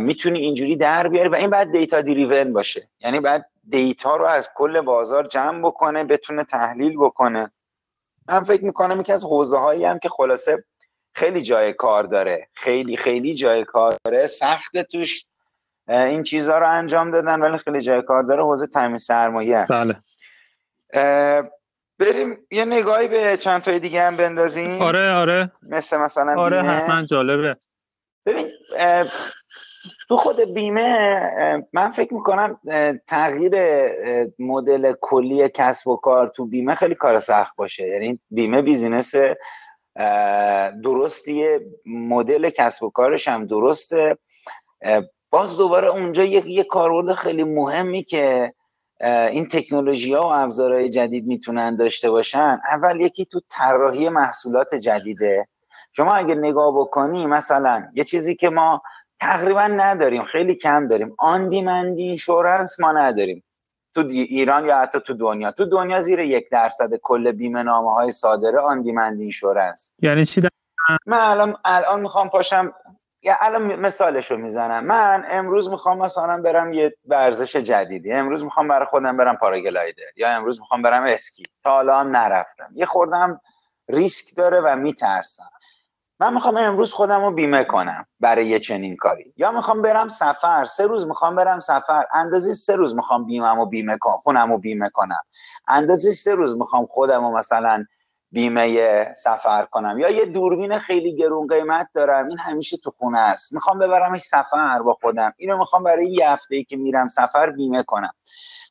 [0.00, 2.88] می‌تونی اینجوری در بیاری و این بعد data driven باشه.
[3.00, 7.50] یعنی بعد data رو از کل بازار جمع بکنه بتونه تحلیل بکنه.
[8.28, 10.64] من فکر می‌کنم یکی از حوزه هایی هم که خلاصه
[11.12, 12.48] خیلی جای کار داره.
[12.54, 14.26] خیلی خیلی جای کار داره.
[14.26, 15.24] سخت توش
[15.88, 18.42] این چیزها رو انجام دادن ولی خیلی جای کار داره.
[18.42, 19.72] حوزه تامین سرمایه است.
[19.72, 19.96] بله.
[21.98, 24.82] بریم یه نگاهی به چند تای دیگه هم بندازیم.
[24.82, 25.50] آره آره.
[25.70, 26.62] مثل مثلا آره.
[26.62, 27.56] حتما جالبه.
[28.26, 28.46] ببین
[30.08, 32.58] تو خود بیمه من فکر می‌کنم
[33.06, 33.54] تغییر
[34.38, 37.88] مدل کلی کسب و کار تو بیمه خیلی کار سخت باشه.
[37.88, 39.14] یعنی بیمه business
[40.84, 44.18] درستیه مدل کسب و کارش هم درسته.
[45.30, 48.54] باز دوباره اونجا یک یه کاربرد خیلی مهمی که
[49.00, 52.60] این تکنولوژی ها و ابزارهای جدید می‌تونن داشته باشن.
[52.72, 55.48] اول یکی تو طراحی محصولات جدیده.
[55.92, 58.82] شما اگه نگاه بکنی مثلا یه چیزی که ما
[59.20, 63.44] تقریبا نداریم خیلی کم داریم on demand insurance ما نداریم.
[63.94, 65.52] تو ایران یا حتی تو دنیا.
[65.52, 69.96] تو دنیا زیر یک درصد کل بیمه نامه های صادره آن دیمند اینشورنس.
[70.02, 70.40] یعنی چی؟
[71.06, 72.72] من الان الان می‌خوام پاشم
[73.24, 74.84] یا الان مثالش رو می‌زنم.
[74.84, 78.12] من امروز می‌خوام مثلا برم یه ورزش جدیدی.
[78.12, 80.02] امروز می‌خوام برای خودم برم پاراگلایدر.
[80.16, 81.42] یا امروز می‌خوام برم اسکی.
[81.64, 82.70] تا حالا هم نرفتم.
[82.74, 83.40] یه خوردم
[83.88, 85.50] ریسک داره و میترسم.
[86.20, 89.34] من می‌خوام امروز خودم رو بیمه کنم برای یه چنین کاری.
[89.36, 90.64] یا می‌خوام برم سفر.
[90.64, 92.04] سه روز می‌خوام برم سفر.
[92.14, 95.20] اندازی سه روز می‌خوام بیمم و بیمه کنم خونم رو بیمه کنم.
[95.68, 97.84] اندازی سه روز می‌خوام خودم رو مثلا
[98.34, 99.98] بیمه سفر کنم.
[99.98, 102.28] یا یه دوربین خیلی گرون قیمت دارم.
[102.28, 103.52] این همیشه تو خونه است.
[103.52, 105.34] می‌خوام ببرمش سفر با خودم.
[105.36, 108.12] اینو می‌خوام برای یه هفته ای که میرم سفر بیمه کنم.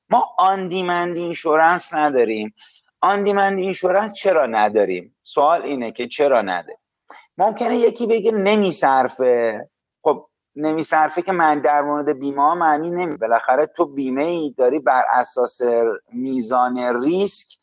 [0.09, 2.53] ما آن دیمند اینشورنس نداریم.
[3.01, 6.77] آن دیمند اینشورنس چرا نداریم؟ سوال اینه که چرا نداریم
[7.37, 9.69] ممکنه یکی بگه نمیصرفه.
[10.03, 15.03] خب نمیصرفه که من در مورد بیمه معنی نمی بالاخره تو بیمه ای داری بر
[15.13, 15.61] اساس
[16.11, 17.57] میزان ریسک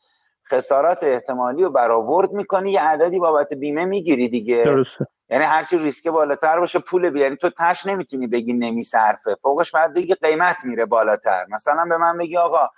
[0.51, 4.63] خسارات احتمالی رو برآورد می‌کنی یه عددی بابت بیمه می‌گیری دیگه.
[4.63, 5.07] درسته.
[5.29, 9.93] یعنی هرچی ریسک بالاتر باشه پول بیاری یعنی تو تش نمی‌تونی بگی نمیصرفه فوقش بعد
[9.93, 11.45] بگی قیمت میره بالاتر.
[11.49, 12.69] مثلا به من بگی آقا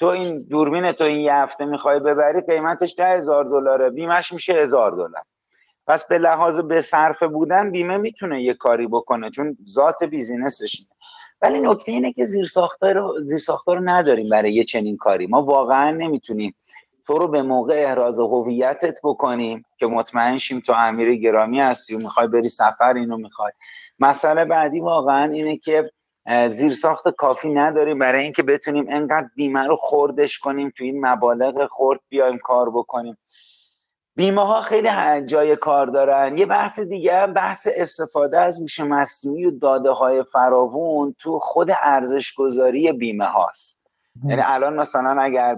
[0.00, 3.90] تو این دوربین تو این یه هفته می‌خوای ببری قیمتش ده هزار دلاره.
[3.90, 5.24] بیمش میشه هزار دلار.
[5.86, 10.84] پس به لحاظ به صرفه بودن بیمه می‌تونه یه کاری بکنه چون ذات بیزینسش
[11.42, 12.50] ولی نکته اینه که زیر
[12.80, 15.26] رو زیر رو نداریم برای یه چنین کاری.
[15.26, 16.54] ما واقعا نمی‌تونیم
[17.06, 21.98] تو رو به موقع احراز هویتت بکنیم که مطمئن شیم تو امیر گرامی هستی و
[21.98, 23.52] می‌خوای بری سفر اینو می‌خوای.
[23.98, 25.90] مسئله بعدی واقعا اینه که
[26.48, 27.98] زیر ساخت کافی نداریم.
[27.98, 33.18] برای اینکه بتونیم انقدر بیمه رو خوردش کنیم تو این مبالغ خورد بیایم کار بکنیم.
[34.16, 34.88] بیمه ها خیلی
[35.26, 36.38] جای کار دارن.
[36.38, 42.34] یه بحث دیگه بحث استفاده از هوش مصنوعی و داده های فراوون تو خود ارزش
[42.34, 43.73] گذاری بیمه هاست.
[44.22, 45.54] یعنی الان مثلا اگر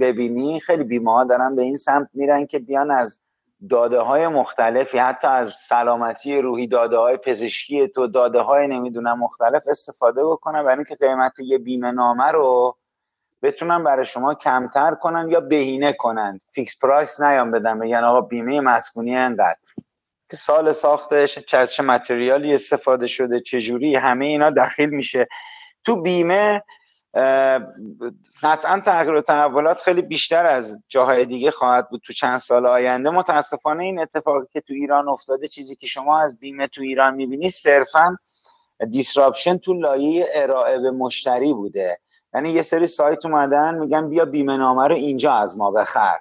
[0.00, 3.24] ببینی خیلی بیمه ها دارن به این سمت میرن که بیان از
[3.70, 9.62] داده های مختلفی حتی از سلامتی روحی داده های پزشکی تو داده های نمی‌دونم مختلف
[9.68, 12.76] استفاده بکنن برای اینکه قیمت یه بیمه نامه رو
[13.42, 16.40] بتونن برای شما کمتر کنن یا بهینه کنن.
[16.48, 19.56] فیکس پرایس نیام بدن بگن آقا بیمه مسکونی انقدر.
[20.30, 25.28] که سال ساختش چه متریالی استفاده شده چجوری همه اینا دخیل میشه.
[25.84, 26.62] تو بیمه
[28.42, 33.10] قطعا تغییر و تحولات خیلی بیشتر از جاهای دیگه خواهد بود تو چند سال آینده.
[33.10, 37.50] متاسفانه این اتفاقی که تو ایران افتاده چیزی که شما از بیمه تو ایران می‌بینی
[37.50, 38.16] صرفا
[38.90, 41.98] دیسراپشن تو لایه ارائه به مشتری بوده.
[42.34, 46.18] یعنی یه سری سایت اومدن میگن بیا بیمه نامه رو اینجا از ما بخر.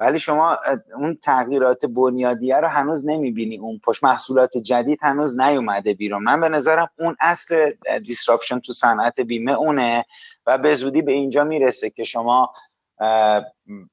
[0.00, 0.58] ولی شما
[0.94, 3.58] اون تغییرات بنیادیه رو هنوز نمی‌بینی.
[3.58, 6.22] اون پشت محصولات جدید هنوز نیومده بیرون.
[6.22, 7.70] من به نظرم اون اصل
[8.06, 10.04] دیسراپشن تو صنعت بیمه اونه
[10.46, 12.52] و به زودی به اینجا می‌رسه که شما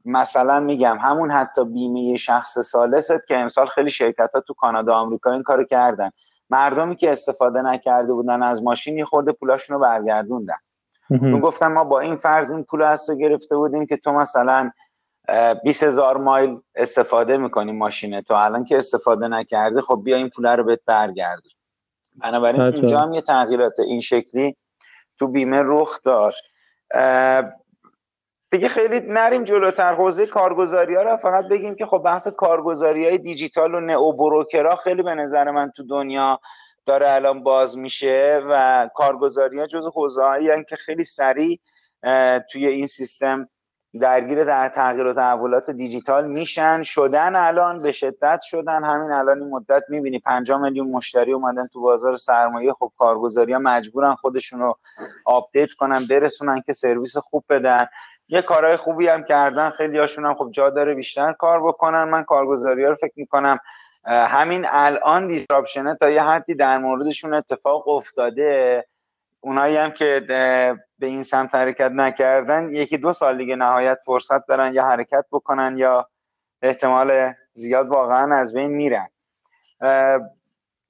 [0.06, 5.32] مثلا میگم همون حتی بیمه شخص سالست که امسال خیلی شرکت ها تو کانادا آمریکا
[5.32, 6.12] این کارو کردن.
[6.50, 10.58] مردمی که استفاده نکرده بودن از ماشین یه خورده پولاشون رو برگردوندن
[11.44, 14.72] گفتم ما با این فرض این پول هست گرفته بودیم که تو مثلا
[15.64, 18.34] 20 هزار مایل استفاده می‌کنی ماشینه تو.
[18.34, 21.42] الان که استفاده نکرده خب بیا این پول رو بهت برگرد
[22.16, 24.56] بنابراین اونجا هم یه تغییرات این شکلی
[25.20, 26.34] تو بیمه رخ داد
[28.52, 29.94] دیگه خیلی نریم جلوتر.
[29.94, 34.76] حوزه کارگزاری ها رو فقط بگیم که خب بحث کارگزاری های دیجیتال و نئو بروکرها
[34.76, 36.40] خیلی به نظر من تو دنیا
[36.86, 41.60] داره الان باز میشه و کارگزاری ها جز حوزه هایی که خیلی سریع
[42.52, 43.50] توی این سیستم
[44.02, 46.84] درگیر در تغییر و تحولات دیجیتال میشن.
[46.84, 48.84] شدن الان به شدت شدن.
[48.84, 52.74] همین الان این مدت می‌بینی 5 میلیون مشتری اومدن تو بازار سرمایه.
[52.74, 54.78] خب کارگزاری ها مجبورن خودشون رو
[55.26, 57.86] update کنن برسونن که سرویس خوب بدن.
[58.30, 59.70] یه کارهای خوبی هم کردن.
[59.70, 62.04] خیلی هاشون هم خب جا داره بیشتر کار بکنن.
[62.04, 63.60] من کارگزاری ها رو فکر می‌کنم
[64.06, 68.86] همین الان disruption ه تا یه حدی در موردشون اتفاق افتاده.
[69.42, 70.26] اونایی هم که
[71.04, 75.78] به این سمت حرکت نکردن یکی دو سال دیگه نهایت فرصت دارن یا حرکت بکنن
[75.78, 76.10] یا
[76.62, 79.08] احتمال زیاد واقعا از بین میرن.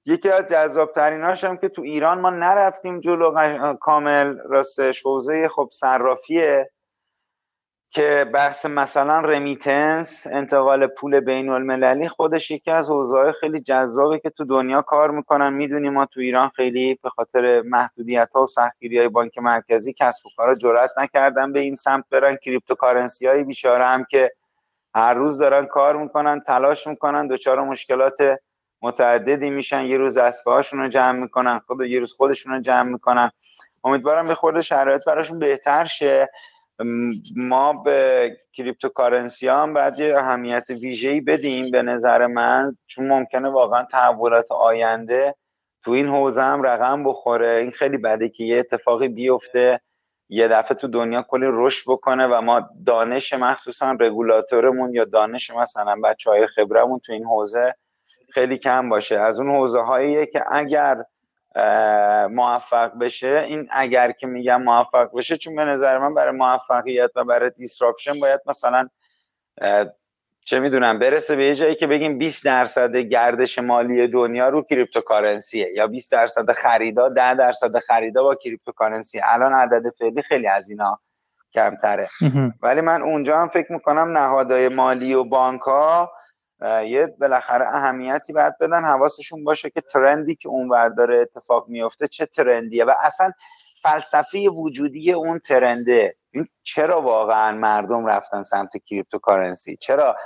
[0.06, 3.32] یکی از جذاب تریناش هم که تو ایران ما نرفتیم جلو
[3.74, 6.70] کامل راستش حوزه خب صرافیه.
[7.94, 14.30] که بحث مثلا remittance انتقال پول بین المللی خودش یکی از حوزه‌های خیلی جذابه که
[14.30, 15.52] تو دنیا کار می‌کنن.
[15.52, 20.26] می‌دونیم ما تو ایران خیلی به خاطر محدودیت ها و سختگیری های بانک مرکزی کسب
[20.26, 22.36] و کارا جرأت نکردن به این سمت برن.
[22.36, 24.30] cryptocurrency های بیچاره هم که
[24.94, 28.18] هر روز دارن کار می‌کنن تلاش می‌کنن دچار مشکلات
[28.82, 29.80] متعددی میشن.
[29.84, 33.30] یه روز app هاشون رو جمع می‌کنن خود یه روز خودشون رو جمع می‌کنن.
[33.84, 36.30] امیدوارم یه خورده شرایط براشون بهتر شه.
[37.36, 43.84] ما به cryptocurrency هم باید یه اهمیت ویژه‌ای بدیم به نظر من چون ممکنه واقعا
[43.84, 45.34] تحولات آینده
[45.84, 47.48] تو این حوزه هم رقم بخوره.
[47.48, 49.80] این خیلی بده که یه اتفاقی بیفته
[50.28, 55.96] یه دفعه تو دنیا کلی رشد بکنه و ما دانش مخصوصا رگولاتورمون یا دانش مثلا
[56.04, 57.74] بچه های خبره‌مون تو این حوزه
[58.30, 59.18] خیلی کم باشه.
[59.18, 61.04] از اون حوزه هاییه که اگر
[62.30, 63.44] موفق بشه.
[63.48, 68.20] این اگر که میگم موفق بشه چون به نظر من برای موفقیت و برای disruption
[68.20, 68.88] باید مثلا
[70.44, 75.65] چه می‌دونم برسه به یه جایی که بگیم 20 درصد گردش مالی دنیا رو cryptocurrency
[75.65, 80.70] ه یا 20 درصد خریدا 10 درصد خریدا با cryptocurrency الان عدد فعلی خیلی از
[80.70, 81.00] اینا
[81.54, 82.08] کمتره.
[82.62, 86.12] ولی من اونجا هم فکر می‌کنم نهادهای مالی و بانک ها
[86.64, 92.08] یه بالاخره اهمیتی باید بدن حواسشون باشه که trend ی که اونور داره اتفاق میفته
[92.08, 93.32] چه trend یه و اصلا
[93.82, 96.16] فلسفه وجودی اون trend ه.
[96.30, 100.16] این چرا واقعا مردم رفتن سمت cryptocurrency؟ چرا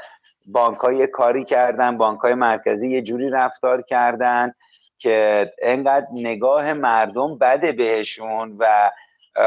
[0.46, 4.52] بانک های کاری کردن بانک های مرکزی یه جوری رفتار کردن
[4.98, 8.90] که انقدر نگاه مردم بده بهشون و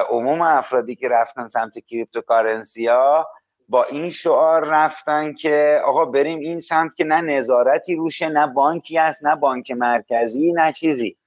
[0.10, 3.28] عموم افرادی که رفتن سمت cryptocurrency ها
[3.72, 8.98] با این شعار رفتن که آقا بریم این سمت که نه نظارتی روشه نه بانکی
[8.98, 11.18] هست نه بانک مرکزی نه چیزی.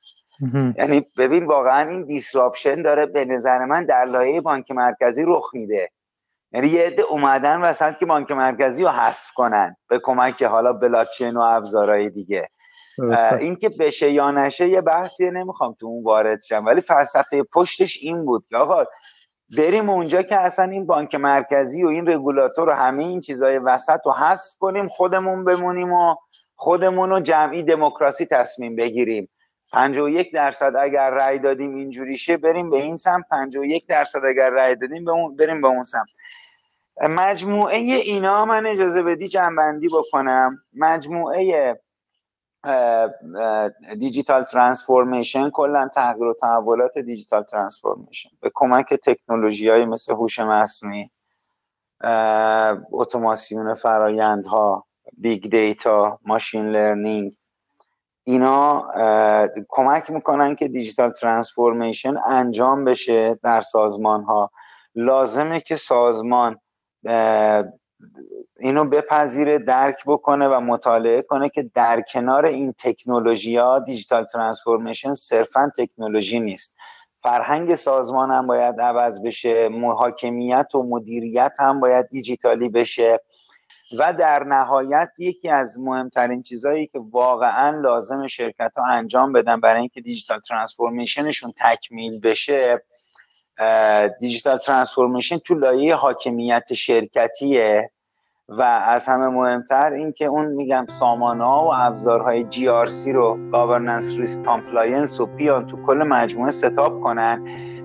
[0.79, 5.91] یعنی ببین واقعا این دیسراپشن داره به نظر من در لایه بانک مرکزی رخ میده.
[6.53, 11.37] یعنی یه عده اومدن وسط که بانک مرکزی رو حذف کنن به کمک حالا بلاکچین
[11.37, 12.49] و ابزارهای دیگه.
[13.41, 16.65] این که بشه یا نشه یه بحثیه نمی‌خوام تو اون وارد شم.
[16.67, 18.85] ولی فلسفه پشتش این بود که آقا
[19.59, 24.01] بریم اونجا که اصلا این بانک مرکزی و این رگولاتور و همه این چیزای وسط
[24.05, 26.15] رو حذف کنیم خودمون بمونیم و
[26.57, 29.29] خودمون رو جمعی دموکراسی تصمیم بگیریم.
[29.73, 33.25] 51 درصد اگر رأی دادیم اینجوری شه بریم به این سمت.
[33.31, 35.05] 51 درصد اگر رأی دادیم
[35.37, 36.09] بریم به اون سمت.
[37.01, 40.59] مجموعه اینا من اجازه بدی جنبندی بکنم.
[40.75, 41.75] مجموعه
[43.99, 48.31] دیجیتال ترانسفورمیشن کلا تغییر و تحولات دیجیتال ترانسفورمیشن.
[48.41, 51.11] به کمک تکنولوژی های مثل هوش مصنوعی
[52.93, 54.87] اتوماسیون فرایندها
[55.19, 57.33] big data machine learning
[58.25, 58.89] اینا
[59.69, 64.51] کمک می‌کنن که digital transformation انجام بشه در سازمان ها
[64.95, 66.61] لازمه که سازمان
[68.59, 75.13] اینو بپذیره درک بکنه و مطالعه کنه که در کنار این تکنولوژی ها digital transformation
[75.13, 76.77] صرفا تکنولوژی نیست.
[77.23, 83.21] فرهنگ سازمان هم باید عوض بشه حاکمیت و مدیریت هم باید دیجیتالی بشه
[83.99, 89.81] و در نهایت یکی از مهمترین چیزهایی که واقعا لازم شرکت ها انجام بدن برای
[89.81, 92.83] اینکه digital transformation شون تکمیل بشه
[94.21, 97.91] digital transformation تو لایه حاکمیت شرکتیه.
[98.49, 104.11] و از همه مهمتر این که اون میگم سامانه ها و ابزارهای GRC رو governance
[104.11, 107.45] risk compliance و بیان تو کل مجموعه setup کنن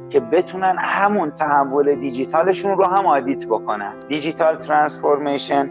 [0.10, 3.94] که بتونن همون تحول دیجیتالشون رو هم audit بکنن.
[4.08, 5.70] digital transformation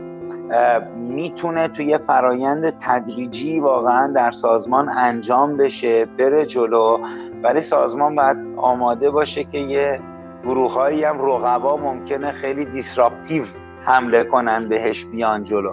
[0.96, 6.98] می‌تونه توی فرایند تدریجی واقعا در سازمان انجام بشه بره جلو.
[7.42, 10.00] ولی سازمان باید آماده باشه که یه
[10.44, 13.42] گروه هم رقبا ممکنه خیلی دیسراپتیو
[13.88, 15.72] حمله کنن بهش بیان جلو.